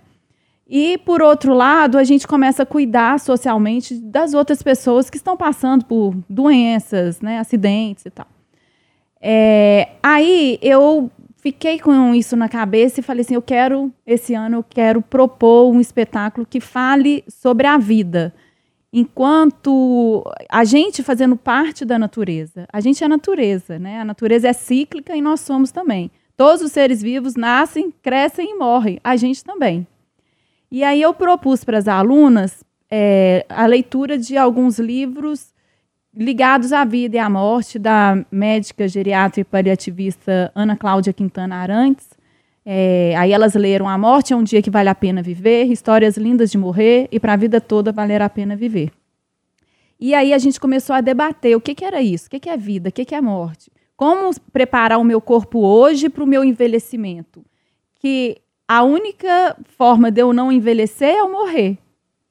E, 0.72 1.00
por 1.00 1.20
outro 1.20 1.56
lado, 1.56 1.98
a 1.98 2.04
gente 2.04 2.28
começa 2.28 2.62
a 2.62 2.66
cuidar 2.66 3.20
socialmente 3.20 3.96
das 3.96 4.36
outras 4.36 4.62
pessoas 4.62 5.10
que 5.10 5.18
estão 5.18 5.36
passando 5.36 5.84
por 5.84 6.16
doenças, 6.30 7.20
né, 7.22 7.40
acidentes 7.40 8.06
e 8.06 8.12
tal. 8.12 8.28
É, 9.20 9.90
aí 10.04 10.60
eu 10.62 11.10
fiquei 11.38 11.80
com 11.80 12.14
isso 12.14 12.36
na 12.36 12.48
cabeça 12.48 13.00
e 13.00 13.04
falei 13.04 13.22
assim: 13.22 13.34
eu 13.34 13.42
quero, 13.42 13.92
esse 14.06 14.36
ano, 14.36 14.58
eu 14.58 14.64
quero 14.64 15.02
propor 15.02 15.74
um 15.74 15.82
espetáculo 15.82 16.46
que 16.46 16.60
fale 16.60 17.24
sobre 17.28 17.66
a 17.66 17.80
vida. 17.80 18.32
Enquanto 18.94 20.24
a 20.50 20.64
gente 20.64 21.02
fazendo 21.02 21.36
parte 21.36 21.84
da 21.84 21.98
natureza. 21.98 22.68
A 22.72 22.80
gente 22.80 23.04
é 23.04 23.08
natureza, 23.08 23.78
né? 23.80 24.02
A 24.02 24.06
natureza 24.06 24.48
é 24.48 24.54
cíclica 24.54 25.16
e 25.16 25.22
nós 25.22 25.42
somos 25.42 25.72
também. 25.72 26.12
Todos 26.38 26.62
os 26.62 26.72
seres 26.72 27.02
vivos 27.02 27.36
nascem, 27.36 27.92
crescem 28.02 28.52
e 28.52 28.58
morrem. 28.58 29.00
A 29.04 29.16
gente 29.16 29.44
também. 29.44 29.86
E 30.72 30.84
aí 30.84 31.02
eu 31.02 31.14
propus 31.14 31.64
para 31.64 31.78
as 31.78 31.88
alunas 31.88 32.64
é, 32.92 33.46
a 33.50 33.66
leitura 33.66 34.18
de 34.18 34.38
alguns 34.38 34.80
livros 34.80 35.54
ligados 36.14 36.74
à 36.74 36.84
vida 36.84 37.18
e 37.18 37.20
à 37.20 37.30
morte 37.30 37.78
da 37.78 38.26
médica 38.32 38.88
geriatra 38.88 39.42
e 39.42 39.44
paliativista 39.44 40.52
Ana 40.56 40.76
Cláudia 40.76 41.14
Quintana 41.14 41.56
Arantes. 41.56 42.08
É, 42.66 43.16
aí 43.18 43.32
elas 43.32 43.56
leram 43.56 43.88
A 43.88 43.98
Morte 43.98 44.34
é 44.34 44.36
um 44.36 44.44
Dia 44.44 44.62
que 44.62 44.70
Vale 44.70 44.90
a 44.90 44.96
Pena 44.96 45.24
Viver, 45.24 45.72
Histórias 45.72 46.18
Lindas 46.18 46.52
de 46.52 46.58
Morrer 46.58 47.08
e 47.12 47.20
Para 47.20 47.34
a 47.34 47.38
Vida 47.38 47.60
Toda 47.60 47.92
Valer 47.92 48.22
a 48.22 48.30
Pena 48.30 48.56
Viver. 48.56 48.92
E 50.00 50.14
aí 50.14 50.34
a 50.34 50.38
gente 50.38 50.60
começou 50.60 50.96
a 50.96 51.02
debater 51.02 51.56
o 51.56 51.62
que, 51.62 51.74
que 51.74 51.84
era 51.84 52.02
isso, 52.02 52.28
o 52.28 52.30
que, 52.30 52.40
que 52.40 52.50
é 52.50 52.56
vida, 52.56 52.90
o 52.90 52.92
que, 52.92 53.06
que 53.06 53.16
é 53.16 53.22
morte. 53.22 53.72
Como 53.98 54.30
preparar 54.54 55.00
o 55.00 55.04
meu 55.04 55.20
corpo 55.20 55.60
hoje 55.60 56.10
para 56.10 56.24
o 56.24 56.28
meu 56.28 56.44
envelhecimento. 56.44 57.44
Que 57.96 58.38
a 58.72 58.84
única 58.84 59.58
forma 59.78 60.12
de 60.12 60.22
eu 60.22 60.32
não 60.32 60.52
envelhecer 60.52 61.16
é 61.16 61.20
eu 61.22 61.32
morrer. 61.32 61.80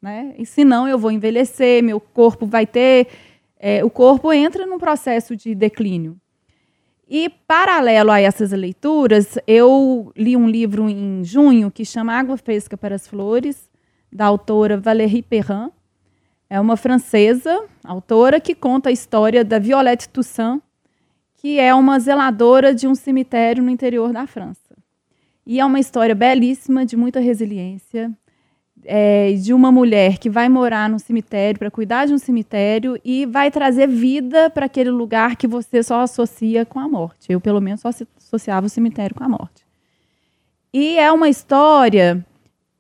Né? 0.01 0.37
E 0.39 0.47
senão 0.47 0.87
eu 0.87 0.97
vou 0.97 1.11
envelhecer, 1.11 1.83
meu 1.83 1.99
corpo 1.99 2.47
vai 2.47 2.65
ter 2.65 3.09
é, 3.59 3.85
o 3.85 3.91
corpo 3.91 4.33
entra 4.33 4.65
num 4.67 4.79
processo 4.79 5.35
de 5.35 5.55
declínio. 5.55 6.17
E, 7.11 7.29
paralelo 7.29 8.13
a 8.13 8.21
essas 8.21 8.53
leituras, 8.53 9.39
eu 9.47 10.13
li 10.17 10.37
um 10.37 10.49
livro 10.49 10.89
em 10.89 11.25
junho 11.25 11.71
que 11.71 11.85
chama 11.85 12.13
Água 12.13 12.37
Fresca 12.37 12.77
para 12.77 12.95
as 12.95 13.09
Flores, 13.09 13.69
da 14.13 14.27
autora 14.27 14.77
Valérie 14.77 15.23
Perrin. 15.23 15.71
É 16.49 16.61
uma 16.61 16.77
francesa, 16.77 17.65
autora, 17.83 18.39
que 18.39 18.55
conta 18.55 18.91
a 18.91 18.93
história 18.93 19.45
da 19.45 19.59
Violette 19.59 20.09
Toussaint, 20.09 20.63
que 21.37 21.59
é 21.59 21.75
uma 21.75 21.99
zeladora 21.99 22.75
de 22.75 22.87
um 22.87 22.95
cemitério 22.95 23.63
no 23.63 23.71
interior 23.71 24.13
da 24.13 24.27
França. 24.27 24.68
E 25.49 25.61
é 25.61 25.65
uma 25.65 25.81
história 25.81 26.15
belíssima, 26.15 26.85
de 26.85 26.95
muita 26.95 27.21
resiliência, 27.21 28.13
é, 28.85 29.33
de 29.33 29.55
uma 29.55 29.73
mulher 29.73 30.19
que 30.19 30.29
vai 30.29 30.47
morar 30.47 30.91
num 30.91 30.99
cemitério, 30.99 31.59
para 31.59 31.71
cuidar 31.71 32.05
de 32.05 32.13
um 32.13 32.19
cemitério 32.19 33.01
e 33.03 33.25
vai 33.25 33.51
trazer 33.51 33.89
vida 33.89 34.51
para 34.51 34.67
aquele 34.67 34.91
lugar 34.91 35.37
que 35.37 35.47
você 35.47 35.83
só 35.83 36.03
associa 36.03 36.67
com 36.67 36.79
a 36.79 36.87
morte. 36.87 37.33
Eu, 37.33 37.41
pelo 37.41 37.63
menos, 37.63 37.81
só 37.81 37.89
associava 37.89 38.67
o 38.67 38.69
cemitério 38.69 39.17
com 39.17 39.25
a 39.25 39.29
morte. 39.29 39.67
E 40.71 40.99
é 40.99 41.11
uma 41.11 41.31
história 41.31 42.23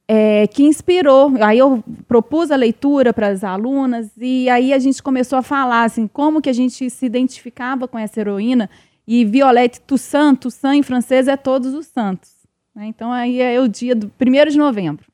é, 0.06 0.46
que 0.46 0.62
inspirou. 0.62 1.32
Aí 1.40 1.58
eu 1.58 1.82
propus 2.06 2.50
a 2.50 2.56
leitura 2.56 3.14
para 3.14 3.28
as 3.28 3.42
alunas 3.42 4.10
e 4.18 4.46
aí 4.50 4.74
a 4.74 4.78
gente 4.78 5.02
começou 5.02 5.38
a 5.38 5.42
falar 5.42 5.84
assim, 5.84 6.06
como 6.06 6.42
que 6.42 6.50
a 6.50 6.54
gente 6.54 6.90
se 6.90 7.06
identificava 7.06 7.88
com 7.88 7.98
essa 7.98 8.20
heroína. 8.20 8.68
E 9.06 9.24
Violette 9.24 9.80
Toussaint, 9.80 10.38
Toussaint 10.38 10.80
em 10.80 10.82
francês 10.82 11.28
é 11.28 11.36
todos 11.36 11.72
os 11.72 11.86
santos. 11.86 12.37
Né? 12.78 12.86
Então 12.86 13.12
aí 13.12 13.40
é 13.42 13.60
o 13.60 13.66
dia 13.66 13.92
do 13.92 14.06
1 14.06 14.50
de 14.50 14.56
novembro. 14.56 15.04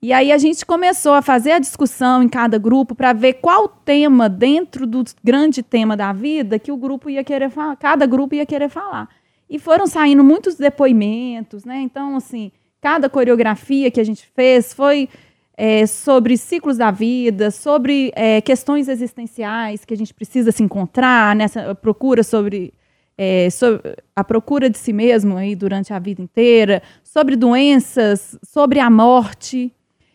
E 0.00 0.10
aí 0.10 0.32
a 0.32 0.38
gente 0.38 0.64
começou 0.64 1.12
a 1.12 1.20
fazer 1.20 1.52
a 1.52 1.58
discussão 1.58 2.22
em 2.22 2.28
cada 2.30 2.56
grupo 2.56 2.94
para 2.94 3.12
ver 3.12 3.34
qual 3.34 3.68
tema 3.68 4.26
dentro 4.26 4.86
do 4.86 5.04
grande 5.22 5.62
tema 5.62 5.96
da 5.96 6.14
vida 6.14 6.58
que 6.58 6.72
o 6.72 6.76
grupo 6.76 7.10
ia 7.10 7.22
querer 7.22 7.50
falar, 7.50 7.76
cada 7.76 8.06
grupo 8.06 8.34
ia 8.34 8.46
querer 8.46 8.70
falar. 8.70 9.08
E 9.50 9.58
foram 9.58 9.86
saindo 9.86 10.24
muitos 10.24 10.54
depoimentos, 10.54 11.64
né? 11.64 11.80
Então, 11.80 12.16
assim, 12.16 12.50
cada 12.80 13.08
coreografia 13.10 13.90
que 13.90 14.00
a 14.00 14.04
gente 14.04 14.26
fez 14.34 14.72
foi 14.72 15.08
é, 15.56 15.86
sobre 15.86 16.36
ciclos 16.36 16.78
da 16.78 16.90
vida, 16.90 17.50
sobre 17.50 18.12
é, 18.14 18.40
questões 18.40 18.88
existenciais 18.88 19.84
que 19.84 19.92
a 19.92 19.96
gente 19.96 20.14
precisa 20.14 20.50
se 20.50 20.62
encontrar 20.62 21.36
nessa 21.36 21.74
procura 21.74 22.22
sobre, 22.22 22.72
é, 23.18 23.48
sobre, 23.50 23.96
a 24.14 24.22
procura 24.22 24.68
de 24.68 24.78
si 24.78 24.92
mesmo 24.92 25.36
aí 25.36 25.54
durante 25.54 25.92
a 25.92 25.98
vida 25.98 26.20
inteira, 26.20 26.82
sobre 27.02 27.36
doenças, 27.36 28.38
sobre 28.42 28.78
a 28.78 28.90
morte. 28.90 29.72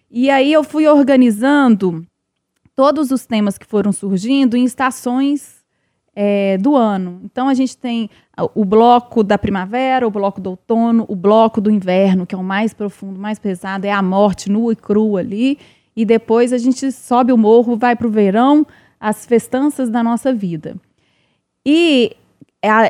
E 0.10 0.30
aí 0.30 0.52
eu 0.52 0.64
fui 0.64 0.88
organizando 0.88 2.06
todos 2.76 3.12
os 3.12 3.26
temas 3.26 3.58
que 3.58 3.66
foram 3.66 3.92
surgindo 3.92 4.56
em 4.56 4.64
estações 4.64 5.62
é, 6.16 6.58
do 6.58 6.76
ano. 6.76 7.22
Então 7.24 7.48
a 7.48 7.54
gente 7.54 7.78
tem 7.78 8.10
o 8.54 8.66
bloco 8.66 9.24
da 9.24 9.38
primavera, 9.38 10.08
o 10.08 10.12
bloco 10.12 10.42
do 10.42 10.52
outono, 10.52 11.06
o 11.08 11.16
bloco 11.16 11.62
do 11.62 11.72
inverno, 11.72 12.26
que 12.26 12.36
é 12.36 12.38
o 12.38 12.44
mais 12.44 12.74
profundo, 12.74 13.20
mais 13.20 13.40
pesado, 13.40 13.86
é 13.86 13.92
a 13.92 14.02
morte 14.02 14.50
nua 14.50 14.74
e 14.74 14.76
crua 14.76 15.20
ali. 15.20 15.58
E 15.96 16.06
depois 16.06 16.54
a 16.54 16.58
gente 16.58 16.92
sobe 16.92 17.32
o 17.32 17.38
morro, 17.38 17.76
vai 17.76 17.96
para 17.96 18.08
o 18.08 18.12
verão, 18.12 18.66
as 19.00 19.26
festanças 19.26 19.90
da 19.90 20.04
nossa 20.04 20.34
vida. 20.34 20.76
E 21.66 22.16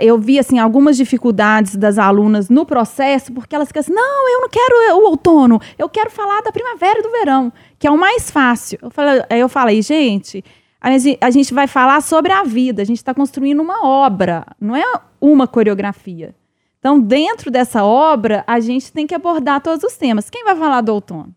eu 0.01 0.17
vi 0.17 0.37
assim 0.37 0.59
algumas 0.59 0.97
dificuldades 0.97 1.75
das 1.75 1.97
alunas 1.97 2.49
no 2.49 2.65
processo, 2.65 3.31
porque 3.31 3.55
elas 3.55 3.69
ficam 3.69 3.79
assim: 3.79 3.93
não, 3.93 4.29
eu 4.29 4.41
não 4.41 4.49
quero 4.49 4.97
o 4.97 5.09
outono, 5.09 5.59
eu 5.77 5.87
quero 5.87 6.11
falar 6.11 6.41
da 6.41 6.51
primavera 6.51 6.99
e 6.99 7.03
do 7.03 7.11
verão, 7.11 7.53
que 7.79 7.87
é 7.87 7.91
o 7.91 7.97
mais 7.97 8.29
fácil. 8.29 8.79
Eu 8.81 8.89
falei, 8.89 9.23
eu 9.29 9.47
falei 9.47 9.81
gente, 9.81 10.43
a 10.81 11.29
gente 11.29 11.53
vai 11.53 11.67
falar 11.67 12.01
sobre 12.01 12.33
a 12.33 12.43
vida, 12.43 12.81
a 12.81 12.85
gente 12.85 12.97
está 12.97 13.13
construindo 13.13 13.61
uma 13.61 13.85
obra, 13.85 14.45
não 14.59 14.75
é 14.75 14.83
uma 15.21 15.47
coreografia. 15.47 16.35
Então, 16.79 16.99
dentro 16.99 17.51
dessa 17.51 17.83
obra, 17.83 18.43
a 18.47 18.59
gente 18.59 18.91
tem 18.91 19.05
que 19.05 19.13
abordar 19.13 19.61
todos 19.61 19.83
os 19.83 19.95
temas. 19.95 20.31
Quem 20.31 20.43
vai 20.43 20.55
falar 20.55 20.81
do 20.81 20.91
outono? 20.91 21.31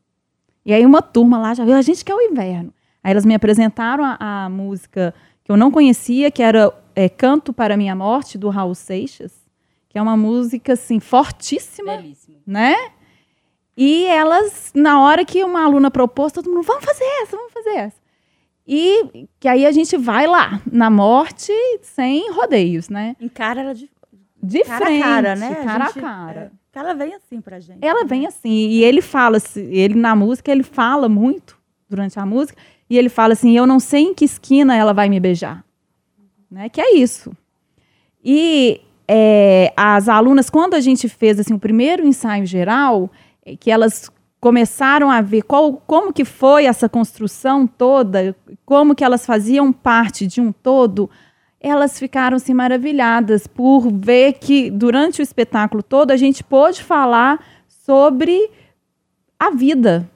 E 0.65 0.73
aí, 0.73 0.87
uma 0.87 1.03
turma 1.03 1.39
lá 1.39 1.53
já 1.53 1.67
viu, 1.67 1.77
a 1.77 1.83
gente 1.83 2.03
quer 2.03 2.15
o 2.15 2.21
inverno. 2.23 2.73
Aí 3.03 3.13
elas 3.13 3.27
me 3.27 3.35
apresentaram 3.35 4.03
a, 4.03 4.45
a 4.45 4.49
música 4.49 5.15
que 5.45 5.53
eu 5.53 5.57
não 5.59 5.71
conhecia, 5.71 6.31
que 6.31 6.43
era 6.43 6.73
é, 6.95 7.09
Canto 7.09 7.53
para 7.53 7.77
Minha 7.77 7.95
Morte, 7.95 8.39
do 8.39 8.49
Raul 8.49 8.75
Seixas, 8.75 9.33
que 9.89 9.99
é 9.99 10.03
uma 10.03 10.17
música, 10.17 10.75
assim, 10.75 11.01
fortíssima, 11.01 11.97
Belíssima. 11.97 12.39
né? 12.47 12.75
E 13.77 14.05
elas, 14.07 14.73
na 14.75 15.01
hora 15.01 15.25
que 15.25 15.43
uma 15.43 15.65
aluna 15.65 15.91
propôs, 15.91 16.33
todo 16.33 16.49
mundo, 16.49 16.63
vamos 16.63 16.85
fazer 16.85 17.05
essa, 17.23 17.37
vamos 17.37 17.53
fazer 17.53 17.71
essa. 17.71 18.05
E 18.67 19.27
que 19.39 19.49
aí 19.49 19.67
a 19.67 19.73
gente 19.73 19.97
vai 19.97 20.27
lá, 20.27 20.61
na 20.71 20.89
morte, 20.89 21.53
sem 21.83 22.31
rodeios, 22.33 22.89
né? 22.89 23.17
Encara 23.21 23.61
ela 23.61 23.75
de, 23.75 23.91
de 24.43 24.65
cara 24.65 24.87
frente, 24.87 25.03
a 25.03 25.07
cara, 25.07 25.37
né? 25.37 25.55
Cara 25.57 25.85
a, 25.85 25.87
gente, 25.89 26.01
cara. 26.01 26.53
É, 26.73 26.79
ela 26.79 26.95
vem 26.95 27.15
assim 27.15 27.41
pra 27.41 27.61
gente. 27.61 27.79
Ela 27.83 28.03
né? 28.03 28.07
vem 28.09 28.27
assim, 28.27 28.51
e 28.51 28.83
ele 28.83 29.03
fala, 29.03 29.39
ele 29.57 29.95
na 29.95 30.15
música, 30.15 30.51
ele 30.51 30.63
fala 30.63 31.09
muito 31.09 31.59
durante 31.89 32.19
a 32.19 32.25
música, 32.25 32.61
e 32.89 32.97
ele 32.97 33.09
fala 33.09 33.33
assim: 33.33 33.57
Eu 33.57 33.67
não 33.67 33.81
sei 33.81 34.03
em 34.03 34.15
que 34.15 34.25
esquina 34.25 34.77
ela 34.77 34.93
vai 34.93 35.09
me 35.09 35.19
beijar. 35.21 35.64
Né? 36.51 36.69
Que 36.69 36.81
é 36.81 36.97
isso. 36.97 37.33
E 38.25 38.81
é, 39.07 39.73
as 39.77 40.09
alunas, 40.09 40.49
quando 40.49 40.75
a 40.75 40.81
gente 40.81 41.09
fez 41.09 41.39
assim, 41.39 41.55
o 41.55 41.59
primeiro 41.59 42.07
ensaio 42.07 42.47
geral, 42.47 43.11
é, 43.45 43.57
que 43.57 43.71
elas 43.71 44.11
começaram 44.41 45.11
a 45.11 45.21
ver 45.21 45.43
qual, 45.43 45.73
como 45.87 46.13
que 46.13 46.25
foi 46.25 46.67
essa 46.67 46.89
construção 46.89 47.67
toda, 47.67 48.37
como 48.65 48.95
que 48.95 49.03
elas 49.03 49.25
faziam 49.25 49.73
parte 49.73 50.27
de 50.27 50.41
um 50.41 50.53
todo, 50.53 51.09
elas 51.59 51.99
ficaram 51.99 52.37
assim, 52.37 52.53
maravilhadas 52.53 53.47
por 53.47 53.91
ver 53.91 54.35
que 54.35 54.71
durante 54.71 55.21
o 55.21 55.23
espetáculo 55.23 55.83
todo 55.83 56.11
a 56.11 56.17
gente 56.17 56.45
pôde 56.45 56.83
falar 56.83 57.43
sobre 57.67 58.51
a 59.39 59.51
vida 59.51 60.09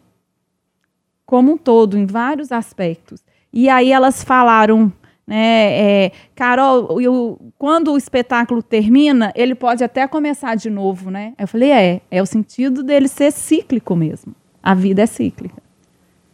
como 1.24 1.52
um 1.52 1.56
todo, 1.58 1.98
em 1.98 2.04
vários 2.06 2.52
aspectos. 2.52 3.22
E 3.52 3.68
aí 3.68 3.92
elas 3.92 4.22
falaram, 4.22 4.92
né, 5.28 6.06
é, 6.06 6.12
Carol, 6.34 6.98
eu, 7.02 7.38
quando 7.58 7.92
o 7.92 7.98
espetáculo 7.98 8.62
termina, 8.62 9.30
ele 9.36 9.54
pode 9.54 9.84
até 9.84 10.08
começar 10.08 10.54
de 10.54 10.70
novo, 10.70 11.10
né? 11.10 11.34
Eu 11.38 11.46
falei, 11.46 11.70
é, 11.70 12.00
é 12.10 12.22
o 12.22 12.24
sentido 12.24 12.82
dele 12.82 13.08
ser 13.08 13.30
cíclico 13.30 13.94
mesmo. 13.94 14.34
A 14.62 14.72
vida 14.72 15.02
é 15.02 15.06
cíclica. 15.06 15.62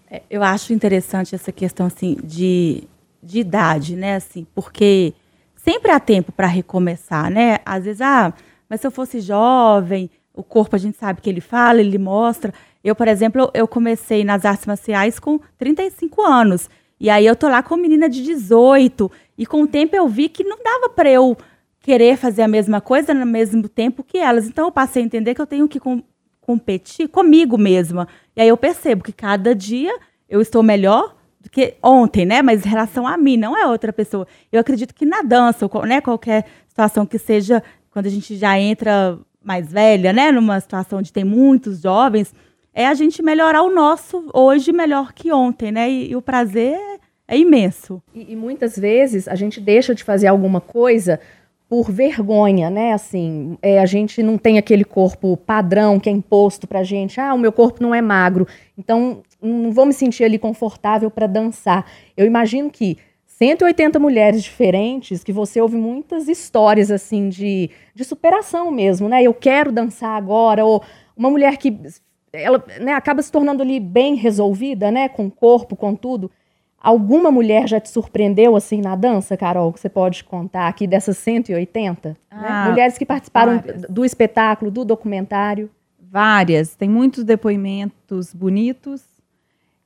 É, 0.08 0.22
eu 0.30 0.44
acho 0.44 0.72
interessante 0.72 1.34
essa 1.34 1.50
questão 1.50 1.86
assim 1.86 2.16
de, 2.22 2.84
de 3.20 3.40
idade, 3.40 3.96
né? 3.96 4.14
Assim, 4.14 4.46
porque 4.54 5.12
sempre 5.56 5.90
há 5.90 5.98
tempo 5.98 6.30
para 6.30 6.46
recomeçar, 6.46 7.28
né? 7.32 7.58
Às 7.66 7.86
vezes, 7.86 8.00
ah, 8.00 8.32
mas 8.68 8.80
se 8.80 8.86
eu 8.86 8.92
fosse 8.92 9.18
jovem, 9.18 10.08
o 10.32 10.44
corpo 10.44 10.76
a 10.76 10.78
gente 10.78 10.96
sabe 10.96 11.20
que 11.20 11.28
ele 11.28 11.40
fala, 11.40 11.80
ele 11.80 11.98
mostra. 11.98 12.54
Eu, 12.84 12.94
por 12.94 13.08
exemplo, 13.08 13.50
eu 13.54 13.66
comecei 13.66 14.22
nas 14.22 14.44
artes 14.44 14.66
marciais 14.66 15.18
com 15.18 15.40
35 15.58 16.22
anos. 16.22 16.70
E 16.98 17.10
aí 17.10 17.26
eu 17.26 17.36
tô 17.36 17.48
lá 17.48 17.62
com 17.62 17.76
menina 17.76 18.08
de 18.08 18.22
18. 18.22 19.10
E 19.36 19.46
com 19.46 19.62
o 19.62 19.66
tempo 19.66 19.94
eu 19.96 20.08
vi 20.08 20.28
que 20.28 20.44
não 20.44 20.58
dava 20.62 20.88
para 20.88 21.10
eu 21.10 21.36
querer 21.80 22.16
fazer 22.16 22.42
a 22.42 22.48
mesma 22.48 22.80
coisa 22.80 23.12
no 23.12 23.26
mesmo 23.26 23.68
tempo 23.68 24.02
que 24.02 24.18
elas. 24.18 24.46
Então 24.46 24.66
eu 24.66 24.72
passei 24.72 25.02
a 25.02 25.06
entender 25.06 25.34
que 25.34 25.40
eu 25.40 25.46
tenho 25.46 25.68
que 25.68 25.78
com, 25.78 26.02
competir 26.40 27.08
comigo 27.08 27.58
mesma. 27.58 28.08
E 28.34 28.40
aí 28.40 28.48
eu 28.48 28.56
percebo 28.56 29.02
que 29.02 29.12
cada 29.12 29.54
dia 29.54 29.94
eu 30.28 30.40
estou 30.40 30.62
melhor 30.62 31.14
do 31.40 31.50
que 31.50 31.74
ontem, 31.82 32.24
né? 32.24 32.40
Mas 32.40 32.64
em 32.64 32.68
relação 32.68 33.06
a 33.06 33.16
mim, 33.16 33.36
não 33.36 33.56
é 33.56 33.66
outra 33.66 33.92
pessoa. 33.92 34.26
Eu 34.50 34.60
acredito 34.60 34.94
que 34.94 35.04
na 35.04 35.22
dança, 35.22 35.68
né, 35.86 36.00
qualquer 36.00 36.46
situação 36.66 37.04
que 37.04 37.18
seja, 37.18 37.62
quando 37.90 38.06
a 38.06 38.10
gente 38.10 38.34
já 38.34 38.58
entra 38.58 39.18
mais 39.42 39.70
velha, 39.70 40.10
né, 40.12 40.32
numa 40.32 40.58
situação 40.58 41.00
onde 41.00 41.12
tem 41.12 41.22
muitos 41.22 41.82
jovens, 41.82 42.34
é 42.74 42.86
a 42.86 42.94
gente 42.94 43.22
melhorar 43.22 43.62
o 43.62 43.72
nosso 43.72 44.28
hoje 44.34 44.72
melhor 44.72 45.12
que 45.12 45.32
ontem, 45.32 45.70
né? 45.70 45.88
E, 45.88 46.10
e 46.10 46.16
o 46.16 46.20
prazer 46.20 46.78
é 47.28 47.38
imenso. 47.38 48.02
E, 48.12 48.32
e, 48.32 48.36
muitas 48.36 48.76
vezes 48.76 49.28
a 49.28 49.34
gente 49.36 49.60
deixa 49.60 49.94
de 49.94 50.02
fazer 50.02 50.26
alguma 50.26 50.60
coisa 50.60 51.20
por 51.68 51.90
vergonha, 51.90 52.68
né? 52.68 52.92
Assim, 52.92 53.56
é, 53.62 53.78
a 53.78 53.86
gente 53.86 54.22
não 54.22 54.36
tem 54.36 54.58
aquele 54.58 54.84
corpo 54.84 55.36
padrão 55.36 56.00
que 56.00 56.08
é 56.08 56.12
imposto 56.12 56.66
pra 56.66 56.82
gente. 56.82 57.20
Ah, 57.20 57.32
o 57.32 57.38
meu 57.38 57.52
corpo 57.52 57.82
não 57.82 57.94
é 57.94 58.02
magro, 58.02 58.46
então 58.76 59.22
não 59.40 59.70
vou 59.70 59.86
me 59.86 59.92
sentir 59.92 60.24
ali 60.24 60.38
confortável 60.38 61.10
para 61.10 61.26
dançar. 61.26 61.86
Eu 62.16 62.26
imagino 62.26 62.70
que 62.70 62.98
180 63.26 63.98
mulheres 63.98 64.42
diferentes, 64.42 65.24
que 65.24 65.32
você 65.32 65.60
ouve 65.60 65.76
muitas 65.76 66.28
histórias 66.28 66.90
assim 66.90 67.28
de, 67.28 67.70
de 67.94 68.04
superação 68.04 68.70
mesmo, 68.70 69.08
né? 69.08 69.22
Eu 69.22 69.34
quero 69.34 69.72
dançar 69.72 70.16
agora, 70.16 70.64
ou 70.64 70.82
uma 71.16 71.30
mulher 71.30 71.56
que 71.56 71.76
ela 72.34 72.62
né, 72.80 72.92
acaba 72.92 73.22
se 73.22 73.30
tornando 73.30 73.62
ali 73.62 73.78
bem 73.78 74.16
resolvida, 74.16 74.90
né? 74.90 75.08
Com 75.08 75.26
o 75.26 75.30
corpo, 75.30 75.76
com 75.76 75.94
tudo. 75.94 76.30
Alguma 76.84 77.30
mulher 77.30 77.66
já 77.66 77.80
te 77.80 77.88
surpreendeu 77.88 78.54
assim 78.54 78.82
na 78.82 78.94
dança, 78.94 79.38
Carol, 79.38 79.72
que 79.72 79.80
você 79.80 79.88
pode 79.88 80.22
contar 80.22 80.68
aqui 80.68 80.86
dessas 80.86 81.16
180? 81.16 82.10
Né? 82.10 82.16
Ah, 82.30 82.64
né? 82.64 82.70
Mulheres 82.70 82.98
que 82.98 83.06
participaram 83.06 83.58
várias. 83.58 83.82
do 83.88 84.04
espetáculo, 84.04 84.70
do 84.70 84.84
documentário. 84.84 85.70
Várias. 85.98 86.74
Tem 86.74 86.86
muitos 86.86 87.24
depoimentos 87.24 88.34
bonitos, 88.34 89.02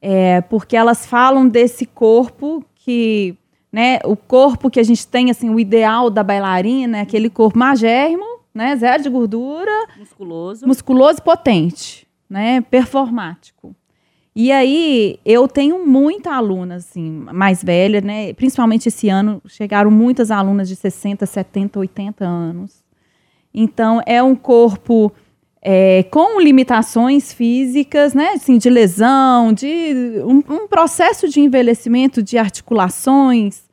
é, 0.03 0.41
porque 0.41 0.77
elas 0.77 1.07
falam 1.07 1.47
desse 1.47 1.87
corpo 1.87 2.65
que, 2.75 3.37
né, 3.73 4.01
o 4.05 4.17
corpo 4.17 4.69
que 4.69 4.81
a 4.81 4.83
gente 4.83 5.07
tem, 5.07 5.31
assim, 5.31 5.51
o 5.51 5.61
ideal 5.61 6.11
da 6.11 6.25
bailarina 6.25 6.99
é 6.99 7.01
aquele 7.03 7.31
corpo 7.31 7.57
magérrimo, 7.57 8.41
né, 8.53 8.75
zero 8.75 9.05
de 9.05 9.09
gordura. 9.09 9.71
Musculoso. 9.97 10.67
Musculoso 10.67 11.19
e 11.21 11.23
potente, 11.23 12.08
né, 12.29 12.61
performático. 12.61 13.75
E 14.41 14.53
aí, 14.53 15.19
eu 15.25 15.49
tenho 15.49 15.85
muita 15.85 16.33
aluna, 16.33 16.77
assim, 16.77 17.25
mais 17.33 17.61
velha, 17.61 18.01
né? 18.01 18.33
Principalmente 18.35 18.87
esse 18.87 19.09
ano, 19.09 19.43
chegaram 19.49 19.91
muitas 19.91 20.31
alunas 20.31 20.69
de 20.69 20.77
60, 20.77 21.27
70, 21.27 21.81
80 21.81 22.25
anos. 22.25 22.85
Então, 23.53 24.01
é 24.07 24.23
um 24.23 24.37
corpo 24.37 25.13
é, 25.61 26.05
com 26.05 26.41
limitações 26.41 27.33
físicas, 27.33 28.15
né? 28.15 28.35
Assim, 28.35 28.59
de 28.59 28.71
lesão, 28.71 29.53
de 29.53 30.23
um, 30.25 30.37
um 30.55 30.69
processo 30.69 31.29
de 31.29 31.41
envelhecimento 31.41 32.23
de 32.23 32.39
articulações, 32.39 33.65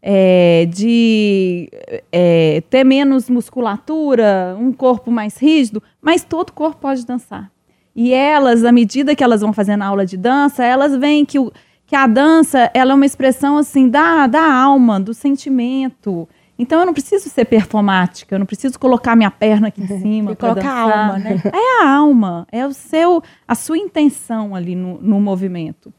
é, 0.00 0.66
de 0.66 1.68
é, 2.10 2.62
ter 2.70 2.84
menos 2.84 3.28
musculatura, 3.28 4.56
um 4.58 4.72
corpo 4.72 5.10
mais 5.10 5.36
rígido, 5.36 5.82
mas 6.00 6.24
todo 6.24 6.52
corpo 6.52 6.80
pode 6.80 7.04
dançar. 7.04 7.50
E 7.96 8.12
elas, 8.12 8.62
à 8.62 8.70
medida 8.70 9.16
que 9.16 9.24
elas 9.24 9.40
vão 9.40 9.54
fazendo 9.54 9.80
aula 9.80 10.04
de 10.04 10.18
dança, 10.18 10.62
elas 10.62 10.94
veem 10.94 11.24
que, 11.24 11.38
o, 11.38 11.50
que 11.86 11.96
a 11.96 12.06
dança 12.06 12.70
ela 12.74 12.92
é 12.92 12.94
uma 12.94 13.06
expressão 13.06 13.56
assim 13.56 13.88
da, 13.88 14.26
da 14.26 14.52
alma, 14.52 15.00
do 15.00 15.14
sentimento. 15.14 16.28
Então 16.58 16.78
eu 16.80 16.84
não 16.84 16.92
preciso 16.92 17.30
ser 17.30 17.46
performática, 17.46 18.34
eu 18.34 18.38
não 18.38 18.44
preciso 18.44 18.78
colocar 18.78 19.16
minha 19.16 19.30
perna 19.30 19.68
aqui 19.68 19.82
em 19.82 19.86
cima. 19.98 20.32
e 20.32 20.36
colocar 20.36 20.70
a 20.70 20.80
alma, 20.80 21.18
né? 21.18 21.40
É 21.46 21.82
a 21.82 21.90
alma, 21.90 22.46
é 22.52 22.66
o 22.66 22.72
seu, 22.74 23.22
a 23.48 23.54
sua 23.54 23.78
intenção 23.78 24.54
ali 24.54 24.76
no, 24.76 25.00
no 25.00 25.18
movimento. 25.18 25.90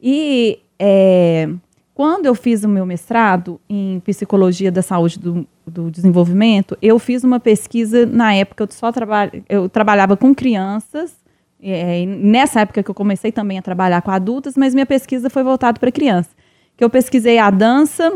E 0.00 0.60
é, 0.78 1.48
quando 1.94 2.26
eu 2.26 2.36
fiz 2.36 2.62
o 2.62 2.68
meu 2.68 2.86
mestrado 2.86 3.60
em 3.68 3.98
psicologia 4.04 4.70
da 4.70 4.82
saúde 4.82 5.18
do, 5.18 5.44
do 5.66 5.90
desenvolvimento, 5.90 6.78
eu 6.80 6.96
fiz 7.00 7.24
uma 7.24 7.40
pesquisa 7.40 8.06
na 8.06 8.32
época 8.34 8.62
eu 8.62 8.68
só 8.70 8.92
trabalho, 8.92 9.42
eu 9.48 9.68
trabalhava 9.68 10.16
com 10.16 10.32
crianças 10.32 11.23
é, 11.72 12.04
nessa 12.04 12.60
época 12.60 12.82
que 12.82 12.90
eu 12.90 12.94
comecei 12.94 13.32
também 13.32 13.58
a 13.58 13.62
trabalhar 13.62 14.02
com 14.02 14.10
adultas, 14.10 14.56
mas 14.56 14.74
minha 14.74 14.84
pesquisa 14.84 15.30
foi 15.30 15.42
voltada 15.42 15.80
para 15.80 15.90
criança. 15.90 16.30
Que 16.76 16.84
eu 16.84 16.90
pesquisei 16.90 17.38
a 17.38 17.50
dança 17.50 18.12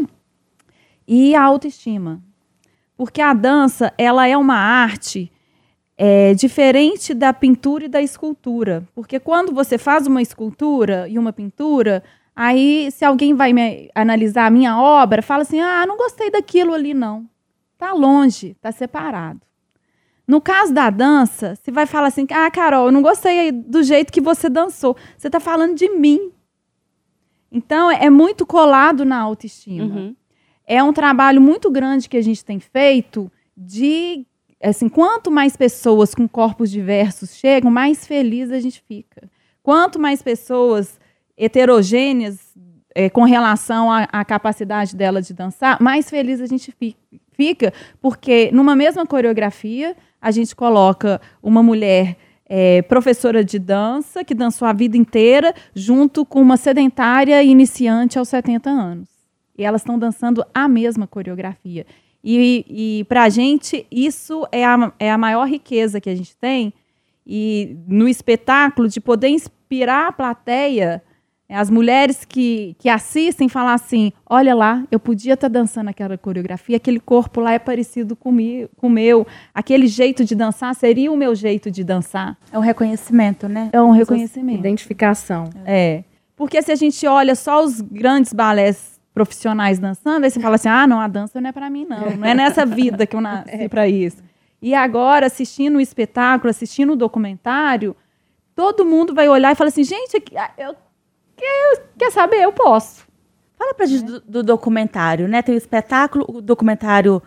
e 1.07 1.35
a 1.35 1.43
autoestima. 1.43 2.23
Porque 2.97 3.23
a 3.23 3.33
dança, 3.33 3.93
ela 3.97 4.27
é 4.27 4.37
uma 4.37 4.57
arte 4.57 5.33
é, 5.97 6.35
diferente 6.35 7.15
da 7.15 7.33
pintura 7.33 7.87
e 7.87 7.89
da 7.89 8.03
escultura. 8.03 8.87
Porque 8.95 9.19
quando 9.19 9.55
você 9.55 9.79
faz 9.79 10.07
uma 10.07 10.21
escultura 10.21 11.09
e 11.09 11.19
uma 11.19 11.33
pintura, 11.33 12.03
aí 12.37 12.91
se 12.91 13.05
alguém 13.05 13.35
vai 13.35 13.53
analisar 13.95 14.47
a 14.47 14.51
minha 14.51 14.79
obra, 14.79 15.23
fala 15.23 15.43
assim: 15.43 15.61
ah, 15.61 15.87
não 15.87 15.97
gostei 15.97 16.31
daquilo 16.31 16.75
ali, 16.75 16.93
não. 16.93 17.25
Tá 17.79 17.93
longe, 17.93 18.57
tá 18.61 18.71
separado. 18.73 19.48
No 20.29 20.43
caso 20.43 20.75
da 20.75 20.91
dança, 20.91 21.57
você 21.57 21.71
vai 21.71 21.87
falar 21.87 22.09
assim: 22.09 22.27
ah, 22.31 22.51
Carol, 22.51 22.87
eu 22.87 22.93
não 22.93 23.01
gostei 23.01 23.51
do 23.51 23.83
jeito 23.83 24.13
que 24.13 24.21
você 24.21 24.51
dançou. 24.51 24.95
Você 25.17 25.29
está 25.29 25.41
falando 25.41 25.75
de 25.75 25.89
mim. 25.89 26.31
Então, 27.51 27.91
é 27.91 28.11
muito 28.11 28.45
colado 28.45 29.07
na 29.07 29.19
autoestima. 29.19 29.87
Uhum. 29.87 30.17
É 30.67 30.83
um 30.83 30.93
trabalho 30.93 31.41
muito 31.41 31.71
grande 31.71 32.11
que 32.11 32.17
a 32.19 32.23
gente 32.23 32.45
tem 32.45 32.61
feito 32.61 33.33
de. 33.57 34.27
Assim, 34.63 34.87
quanto 34.89 35.31
mais 35.31 35.57
pessoas 35.57 36.15
com 36.15 36.29
corpos 36.29 36.71
diversos 36.71 37.35
chegam, 37.35 37.71
mais 37.71 38.07
feliz 38.07 38.51
a 38.51 38.61
gente 38.61 38.83
fica. 38.87 39.31
Quanto 39.63 39.99
mais 39.99 40.21
pessoas 40.21 41.01
heterogêneas 41.39 42.55
é, 42.95 43.09
com 43.09 43.23
relação 43.23 43.91
à, 43.91 44.03
à, 44.11 44.25
capacidade 44.25 44.97
dela 44.97 45.23
de 45.23 45.33
dançar, 45.33 45.81
mais 45.81 46.11
feliz 46.11 46.41
a 46.41 46.47
gente 46.47 46.75
fica, 47.33 47.73
porque 48.01 48.51
numa 48.53 48.75
mesma 48.75 49.07
coreografia 49.07 49.97
a 50.21 50.31
gente 50.31 50.55
coloca 50.55 51.21
uma 51.43 51.63
mulher 51.63 52.17
é, 52.49 52.83
professora 52.83 53.45
de 53.45 53.59
dança, 53.59 54.25
que 54.25 54.35
dançou 54.35 54.67
a 54.67 54.73
vida 54.73 54.97
inteira, 54.97 55.55
junto 55.75 56.25
com 56.25 56.41
uma 56.41 56.57
sedentária 56.57 57.43
iniciante 57.43 58.19
aos 58.19 58.29
70 58.29 58.71
anos. 58.71 59.09
E 59.57 59.65
elas 59.65 59.83
estão 59.83 59.99
dançando 59.99 60.45
a 60.55 60.67
mesma 60.67 61.07
coreografia. 61.07 61.85
E, 62.23 62.65
e 62.69 63.05
para 63.05 63.25
a 63.25 63.29
gente, 63.29 63.87
isso 63.91 64.47
é 64.51 64.65
a, 64.65 64.93
é 64.99 65.11
a 65.11 65.19
maior 65.19 65.47
riqueza 65.47 66.01
que 66.01 66.11
a 66.11 66.15
gente 66.15 66.37
tem. 66.37 66.73
E 67.27 67.77
no 67.87 68.09
espetáculo, 68.09 68.89
de 68.89 69.01
poder 69.01 69.29
inspirar 69.29 70.09
a 70.09 70.13
plateia 70.13 71.03
as 71.55 71.71
mulheres 71.71 72.25
que, 72.27 72.77
que 72.79 72.89
assistem 72.89 73.49
falar 73.49 73.75
assim: 73.75 74.13
olha 74.27 74.55
lá, 74.55 74.85
eu 74.91 75.01
podia 75.01 75.35
estar 75.35 75.49
tá 75.49 75.53
dançando 75.53 75.89
aquela 75.89 76.19
coreografia, 76.19 76.77
aquele 76.77 77.01
corpo 77.01 77.41
lá 77.41 77.53
é 77.53 77.59
parecido 77.59 78.15
com, 78.15 78.37
com 78.77 78.87
o 78.87 78.91
meu, 78.91 79.27
aquele 79.55 79.87
jeito 79.87 80.25
de 80.25 80.35
dançar 80.35 80.75
seria 80.75 81.11
o 81.11 81.17
meu 81.17 81.35
jeito 81.35 81.71
de 81.71 81.83
dançar. 81.83 82.37
É 82.53 82.59
um 82.59 82.63
reconhecimento, 82.63 83.49
né? 83.49 83.71
É 83.73 83.81
um 83.81 83.93
reconhecimento. 83.93 84.59
Identificação. 84.59 85.49
É. 85.65 86.05
Porque 86.37 86.61
se 86.63 86.71
a 86.71 86.77
gente 86.77 87.07
olha 87.07 87.35
só 87.35 87.65
os 87.65 87.81
grandes 87.81 88.33
balés 88.33 89.01
profissionais 89.15 89.79
dançando, 89.79 90.25
aí 90.25 90.31
você 90.31 90.39
fala 90.39 90.57
assim: 90.57 90.69
ah, 90.69 90.87
não, 90.87 91.01
a 91.01 91.09
dança 91.09 91.41
não 91.41 91.49
é 91.49 91.53
para 91.53 91.71
mim, 91.71 91.87
não. 91.89 92.11
Não 92.17 92.27
é 92.27 92.35
nessa 92.35 92.67
vida 92.67 93.07
que 93.07 93.17
eu 93.17 93.21
nasci 93.21 93.69
para 93.69 93.89
isso. 93.89 94.23
E 94.61 94.75
agora, 94.75 95.27
assistindo 95.27 95.77
o 95.77 95.81
espetáculo, 95.81 96.51
assistindo 96.51 96.93
o 96.93 96.97
documentário, 96.97 97.97
todo 98.55 98.85
mundo 98.85 99.15
vai 99.15 99.29
olhar 99.29 99.53
e 99.53 99.55
falar 99.55 99.69
assim: 99.69 99.85
gente, 99.85 100.23
eu, 100.59 100.77
eu, 101.45 101.83
quer 101.99 102.11
saber? 102.11 102.43
Eu 102.43 102.53
posso. 102.53 103.07
Fala 103.57 103.75
pra 103.75 103.87
gente 103.87 104.05
do, 104.05 104.21
do 104.21 104.43
documentário, 104.43 105.27
né? 105.27 105.43
Tem 105.43 105.55
o 105.55 105.59
espetáculo, 105.59 106.25
o 106.29 106.41
documentário 106.41 107.23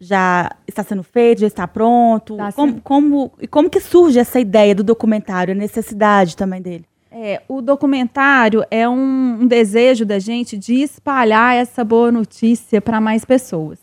já 0.00 0.50
está 0.66 0.82
sendo 0.82 1.02
feito, 1.02 1.40
já 1.40 1.46
está 1.46 1.68
pronto. 1.68 2.36
Tá 2.36 2.52
como, 2.52 2.72
sendo. 2.72 2.82
como, 2.82 3.32
e 3.40 3.46
como 3.46 3.70
que 3.70 3.80
surge 3.80 4.18
essa 4.18 4.40
ideia 4.40 4.74
do 4.74 4.82
documentário, 4.82 5.52
a 5.52 5.54
necessidade 5.54 6.36
também 6.36 6.60
dele? 6.60 6.86
É, 7.10 7.42
o 7.46 7.62
documentário 7.62 8.64
é 8.70 8.88
um, 8.88 9.42
um 9.42 9.46
desejo 9.46 10.04
da 10.04 10.18
gente 10.18 10.58
de 10.58 10.82
espalhar 10.82 11.54
essa 11.54 11.84
boa 11.84 12.10
notícia 12.10 12.80
para 12.80 13.00
mais 13.00 13.24
pessoas. 13.24 13.78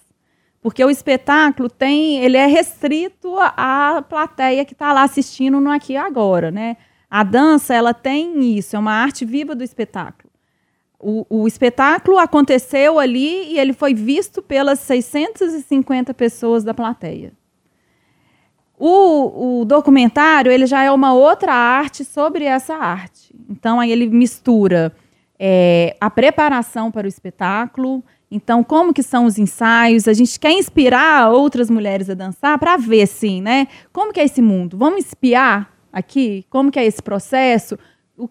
Porque 0.62 0.84
o 0.84 0.90
espetáculo 0.90 1.70
tem, 1.70 2.18
ele 2.24 2.38
é 2.38 2.46
restrito 2.46 3.36
à 3.40 4.04
plateia 4.08 4.66
que 4.66 4.74
está 4.74 4.92
lá 4.92 5.04
assistindo 5.04 5.60
no 5.60 5.72
aqui 5.72 5.94
e 5.94 5.98
agora, 5.98 6.52
né? 6.52 6.78
A 7.12 7.24
dança, 7.24 7.74
ela 7.74 7.94
tem 7.94 8.58
isso, 8.58 8.74
é 8.74 8.80
uma 8.80 8.94
arte 8.94 9.26
viva 9.26 9.54
do 9.54 9.66
espetáculo. 9.66 10.32
O, 10.98 11.26
o 11.30 11.48
espetáculo 11.48 12.18
aconteceu 12.18 12.98
ali 12.98 13.52
e 13.52 13.60
ele 13.60 13.74
foi 13.74 13.94
visto 13.94 14.42
pelas 14.42 14.80
650 14.80 16.14
pessoas 16.14 16.64
da 16.64 16.74
plateia. 16.74 17.34
O, 18.80 19.60
o 19.60 19.66
documentário 19.66 20.50
ele 20.52 20.66
já 20.66 20.84
é 20.84 20.92
uma 20.92 21.14
outra 21.14 21.54
arte 21.54 22.06
sobre 22.06 22.46
essa 22.46 22.76
arte. 22.76 23.36
Então 23.50 23.80
aí 23.80 23.92
ele 23.92 24.08
mistura 24.08 24.96
é, 25.38 25.98
a 26.00 26.10
preparação 26.10 26.90
para 26.90 27.06
o 27.06 27.10
espetáculo. 27.10 28.02
Então 28.30 28.64
como 28.64 28.94
que 28.94 29.04
são 29.04 29.26
os 29.26 29.38
ensaios? 29.38 30.08
A 30.08 30.14
gente 30.14 30.40
quer 30.40 30.54
inspirar 30.54 31.30
outras 31.30 31.70
mulheres 31.70 32.10
a 32.10 32.14
dançar 32.14 32.58
para 32.58 32.78
ver 32.78 33.02
assim, 33.02 33.42
né? 33.42 33.68
Como 33.92 34.14
que 34.14 34.20
é 34.20 34.24
esse 34.24 34.42
mundo? 34.42 34.78
Vamos 34.78 35.06
espiar 35.06 35.81
aqui? 35.92 36.46
Como 36.50 36.72
que 36.72 36.80
é 36.80 36.86
esse 36.86 37.02
processo? 37.02 37.78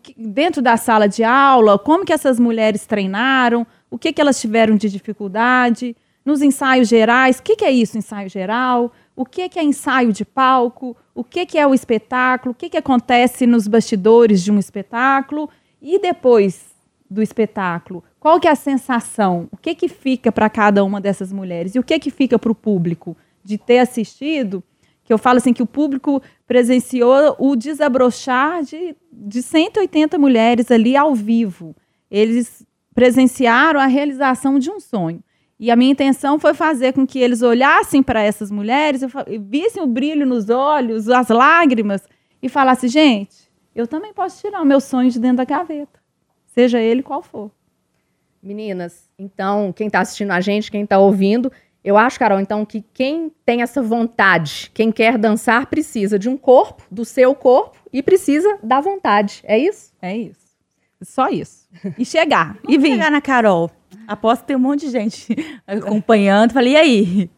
Que- 0.02 0.14
dentro 0.16 0.62
da 0.62 0.76
sala 0.76 1.08
de 1.08 1.24
aula, 1.24 1.78
como 1.78 2.04
que 2.04 2.12
essas 2.12 2.38
mulheres 2.38 2.86
treinaram? 2.86 3.66
O 3.90 3.98
que 3.98 4.12
que 4.12 4.20
elas 4.20 4.40
tiveram 4.40 4.76
de 4.76 4.88
dificuldade? 4.88 5.96
Nos 6.24 6.42
ensaios 6.42 6.88
gerais, 6.88 7.38
o 7.38 7.42
que, 7.42 7.56
que 7.56 7.64
é 7.64 7.70
isso, 7.70 7.96
ensaio 7.98 8.28
geral? 8.28 8.92
O 9.16 9.24
que, 9.24 9.48
que 9.48 9.58
é 9.58 9.62
ensaio 9.64 10.12
de 10.12 10.24
palco? 10.24 10.96
O 11.14 11.24
que, 11.24 11.44
que 11.46 11.58
é 11.58 11.66
o 11.66 11.74
espetáculo? 11.74 12.52
O 12.52 12.54
que, 12.54 12.68
que 12.68 12.76
acontece 12.76 13.46
nos 13.46 13.66
bastidores 13.66 14.42
de 14.44 14.52
um 14.52 14.58
espetáculo? 14.58 15.48
E 15.82 15.98
depois 15.98 16.66
do 17.10 17.20
espetáculo, 17.22 18.04
qual 18.20 18.38
que 18.38 18.46
é 18.46 18.50
a 18.50 18.54
sensação? 18.54 19.48
O 19.50 19.56
que, 19.56 19.74
que 19.74 19.88
fica 19.88 20.30
para 20.30 20.48
cada 20.48 20.84
uma 20.84 21.00
dessas 21.00 21.32
mulheres? 21.32 21.74
E 21.74 21.78
o 21.78 21.82
que, 21.82 21.98
que 21.98 22.10
fica 22.10 22.38
para 22.38 22.52
o 22.52 22.54
público 22.54 23.16
de 23.42 23.58
ter 23.58 23.78
assistido? 23.78 24.62
Que 25.10 25.14
eu 25.14 25.18
falo 25.18 25.38
assim 25.38 25.52
que 25.52 25.60
o 25.60 25.66
público 25.66 26.22
presenciou 26.46 27.34
o 27.36 27.56
desabrochar 27.56 28.62
de, 28.62 28.94
de 29.12 29.42
180 29.42 30.16
mulheres 30.16 30.70
ali 30.70 30.96
ao 30.96 31.16
vivo. 31.16 31.74
Eles 32.08 32.64
presenciaram 32.94 33.80
a 33.80 33.86
realização 33.86 34.56
de 34.56 34.70
um 34.70 34.78
sonho. 34.78 35.20
E 35.58 35.68
a 35.68 35.74
minha 35.74 35.90
intenção 35.90 36.38
foi 36.38 36.54
fazer 36.54 36.92
com 36.92 37.04
que 37.04 37.18
eles 37.18 37.42
olhassem 37.42 38.04
para 38.04 38.22
essas 38.22 38.52
mulheres 38.52 39.00
vissem 39.40 39.82
o 39.82 39.86
brilho 39.88 40.24
nos 40.24 40.48
olhos, 40.48 41.08
as 41.08 41.26
lágrimas, 41.26 42.06
e 42.40 42.48
falassem: 42.48 42.88
gente, 42.88 43.50
eu 43.74 43.88
também 43.88 44.14
posso 44.14 44.40
tirar 44.40 44.62
o 44.62 44.64
meu 44.64 44.80
sonho 44.80 45.10
de 45.10 45.18
dentro 45.18 45.38
da 45.38 45.44
gaveta, 45.44 45.98
seja 46.46 46.78
ele 46.78 47.02
qual 47.02 47.20
for. 47.20 47.50
Meninas, 48.40 49.10
então, 49.18 49.72
quem 49.72 49.88
está 49.88 50.02
assistindo 50.02 50.30
a 50.30 50.40
gente, 50.40 50.70
quem 50.70 50.84
está 50.84 51.00
ouvindo, 51.00 51.50
eu 51.82 51.96
acho, 51.96 52.18
Carol, 52.18 52.40
então, 52.40 52.64
que 52.64 52.84
quem 52.92 53.32
tem 53.44 53.62
essa 53.62 53.82
vontade, 53.82 54.70
quem 54.74 54.92
quer 54.92 55.16
dançar, 55.16 55.66
precisa 55.66 56.18
de 56.18 56.28
um 56.28 56.36
corpo, 56.36 56.82
do 56.90 57.04
seu 57.04 57.34
corpo, 57.34 57.78
e 57.92 58.02
precisa 58.02 58.58
da 58.62 58.80
vontade. 58.80 59.40
É 59.44 59.58
isso? 59.58 59.92
É 60.00 60.16
isso. 60.16 60.50
Só 61.02 61.28
isso. 61.28 61.66
E 61.96 62.04
chegar. 62.04 62.58
e 62.68 62.76
vir. 62.76 62.92
chegar 62.92 63.10
na 63.10 63.20
Carol. 63.20 63.70
Aposto 64.06 64.42
que 64.42 64.48
tem 64.48 64.56
um 64.56 64.60
monte 64.60 64.86
de 64.86 64.90
gente 64.90 65.34
acompanhando. 65.66 66.52
Falei, 66.52 66.74
e 66.74 66.76
aí? 66.76 67.30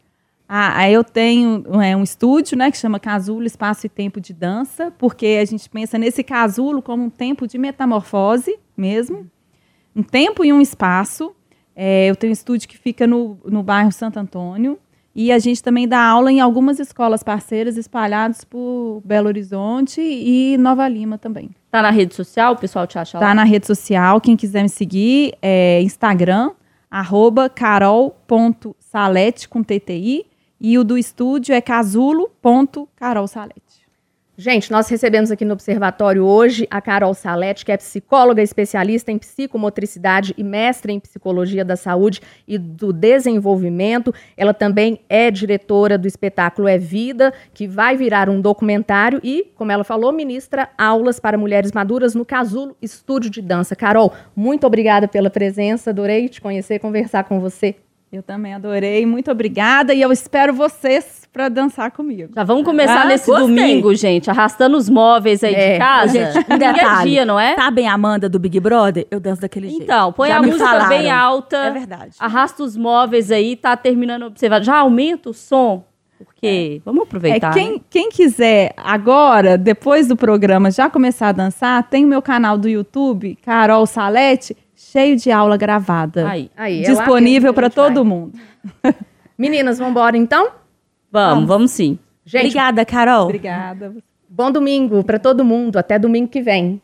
Ah, 0.47 0.77
aí 0.79 0.93
eu 0.93 1.03
tenho 1.03 1.63
é, 1.81 1.95
um 1.95 2.03
estúdio, 2.03 2.57
né, 2.57 2.69
que 2.69 2.77
chama 2.77 2.99
Casulo 2.99 3.45
Espaço 3.45 3.85
e 3.85 3.89
Tempo 3.89 4.19
de 4.19 4.33
Dança, 4.33 4.91
porque 4.97 5.39
a 5.41 5.45
gente 5.45 5.69
pensa 5.69 5.97
nesse 5.97 6.23
casulo 6.23 6.81
como 6.81 7.03
um 7.03 7.09
tempo 7.09 7.47
de 7.47 7.57
metamorfose 7.57 8.59
mesmo, 8.75 9.29
um 9.95 10.03
tempo 10.03 10.43
e 10.43 10.51
um 10.51 10.59
espaço. 10.59 11.33
É, 11.75 12.07
eu 12.07 12.15
tenho 12.15 12.31
um 12.31 12.33
estúdio 12.33 12.69
que 12.69 12.77
fica 12.77 13.07
no, 13.07 13.39
no 13.45 13.63
bairro 13.63 13.91
Santo 13.91 14.19
Antônio 14.19 14.77
e 15.15 15.31
a 15.31 15.37
gente 15.37 15.61
também 15.61 15.87
dá 15.87 16.03
aula 16.03 16.31
em 16.31 16.41
algumas 16.41 16.79
escolas 16.79 17.21
parceiras 17.21 17.77
espalhadas 17.77 18.43
por 18.43 18.99
Belo 19.05 19.27
Horizonte 19.27 20.01
e 20.01 20.57
Nova 20.57 20.87
Lima 20.87 21.19
também. 21.19 21.51
Tá 21.69 21.83
na 21.83 21.91
rede 21.91 22.15
social, 22.15 22.53
o 22.53 22.57
pessoal 22.57 22.87
te 22.87 22.97
acha 22.97 23.19
lá? 23.19 23.27
Tá 23.27 23.35
na 23.35 23.43
rede 23.43 23.67
social, 23.67 24.19
quem 24.19 24.35
quiser 24.35 24.63
me 24.63 24.69
seguir, 24.69 25.35
é 25.41 25.79
Instagram, 25.81 26.49
arroba 26.89 27.47
carol.salete 27.47 29.47
com 29.47 29.63
TTI, 29.63 30.25
e 30.59 30.79
o 30.79 30.83
do 30.83 30.97
estúdio 30.97 31.53
é 31.53 31.61
casulo.carolsalete. 31.61 33.82
Gente, 34.35 34.71
nós 34.71 34.89
recebemos 34.89 35.29
aqui 35.29 35.45
no 35.45 35.53
Observatório 35.53 36.25
hoje 36.25 36.67
a 36.71 36.81
Carol 36.81 37.13
Salete, 37.13 37.63
que 37.63 37.71
é 37.71 37.77
psicóloga 37.77 38.41
especialista 38.41 39.11
em 39.11 39.19
psicomotricidade 39.19 40.33
e 40.35 40.43
mestre 40.43 40.91
em 40.91 40.99
psicologia 40.99 41.63
da 41.63 41.75
saúde 41.75 42.19
e 42.47 42.57
do 42.57 42.91
desenvolvimento. 42.91 44.11
Ela 44.35 44.51
também 44.51 45.01
é 45.07 45.29
diretora 45.29 45.99
do 45.99 46.07
espetáculo 46.07 46.67
É 46.67 46.79
Vida, 46.79 47.31
que 47.53 47.67
vai 47.67 47.95
virar 47.95 48.27
um 48.27 48.41
documentário 48.41 49.19
e, 49.23 49.51
como 49.55 49.71
ela 49.71 49.83
falou, 49.83 50.11
ministra 50.11 50.67
aulas 50.79 51.19
para 51.19 51.37
mulheres 51.37 51.71
maduras 51.71 52.15
no 52.15 52.25
Casulo 52.25 52.75
Estúdio 52.81 53.29
de 53.29 53.39
Dança. 53.39 53.75
Carol, 53.75 54.11
muito 54.35 54.65
obrigada 54.65 55.07
pela 55.07 55.29
presença, 55.29 55.91
adorei 55.91 56.27
te 56.27 56.41
conhecer, 56.41 56.79
conversar 56.79 57.25
com 57.25 57.39
você. 57.39 57.75
Eu 58.13 58.21
também 58.21 58.53
adorei, 58.53 59.07
muito 59.07 59.31
obrigada, 59.31 59.91
e 59.91 59.99
eu 59.99 60.11
espero 60.11 60.53
vocês 60.53 61.23
para 61.33 61.49
dançar 61.49 61.89
comigo. 61.89 62.31
Já 62.35 62.43
vamos 62.43 62.63
começar 62.63 63.01
Ah, 63.01 63.05
nesse 63.05 63.25
gostei. 63.25 63.47
domingo, 63.47 63.95
gente, 63.95 64.29
arrastando 64.29 64.77
os 64.77 64.87
móveis 64.87 65.43
aí 65.43 65.55
É, 65.55 65.73
de 65.73 65.79
casa. 65.79 66.31
Gente, 66.31 66.45
um 66.53 66.57
detalhe. 66.59 67.09
dia, 67.09 67.25
não 67.25 67.39
é? 67.39 67.55
Sabem 67.55 67.87
a 67.87 67.93
Amanda 67.93 68.29
do 68.29 68.37
Big 68.37 68.59
Brother? 68.59 69.07
Eu 69.09 69.19
danço 69.19 69.41
daquele 69.41 69.67
jeito. 69.67 69.81
Então, 69.83 70.13
põe 70.13 70.29
Já 70.29 70.37
a 70.37 70.43
música 70.43 70.63
falaram. 70.63 70.89
bem 70.89 71.09
alta. 71.09 71.57
É 71.57 71.71
verdade. 71.71 72.15
Arrasta 72.19 72.61
os 72.61 72.77
móveis 72.77 73.31
aí, 73.31 73.55
tá 73.55 73.75
terminando 73.75 74.21
o 74.21 74.25
observado. 74.27 74.63
Já 74.63 74.77
aumenta 74.77 75.31
o 75.31 75.33
som, 75.33 75.83
porque 76.19 76.83
vamos 76.85 77.01
É, 77.01 77.03
aproveitar. 77.05 77.47
né? 77.47 77.53
quem, 77.55 77.81
quem 77.89 78.09
quiser 78.11 78.73
agora, 78.77 79.57
depois 79.57 80.07
do 80.07 80.15
programa, 80.15 80.69
já 80.69 80.87
começar 80.87 81.29
a 81.29 81.31
dançar, 81.31 81.81
tem 81.89 82.05
o 82.05 82.07
meu 82.07 82.21
canal 82.21 82.59
do 82.59 82.69
YouTube, 82.69 83.39
Carol 83.43 83.87
Salete, 83.87 84.55
cheio 84.75 85.15
de 85.15 85.31
aula 85.31 85.57
gravada. 85.57 86.29
Aí, 86.29 86.49
Aí, 86.55 86.83
é 86.83 86.87
disponível 86.87 87.53
para 87.53 87.67
gente 87.67 87.75
vai. 87.75 87.87
todo 87.87 88.05
mundo. 88.05 88.37
Meninas, 89.37 89.77
vamos 89.77 89.91
embora 89.91 90.17
então? 90.17 90.51
vamos, 91.11 91.47
vamos 91.47 91.71
sim. 91.71 91.97
Gente, 92.25 92.45
Obrigada, 92.45 92.85
Carol. 92.85 93.25
Obrigada. 93.25 93.93
bom 94.29 94.51
domingo 94.51 95.03
para 95.03 95.19
todo 95.19 95.43
mundo. 95.43 95.77
Até 95.77 95.99
domingo 95.99 96.29
que 96.29 96.41
vem. 96.41 96.81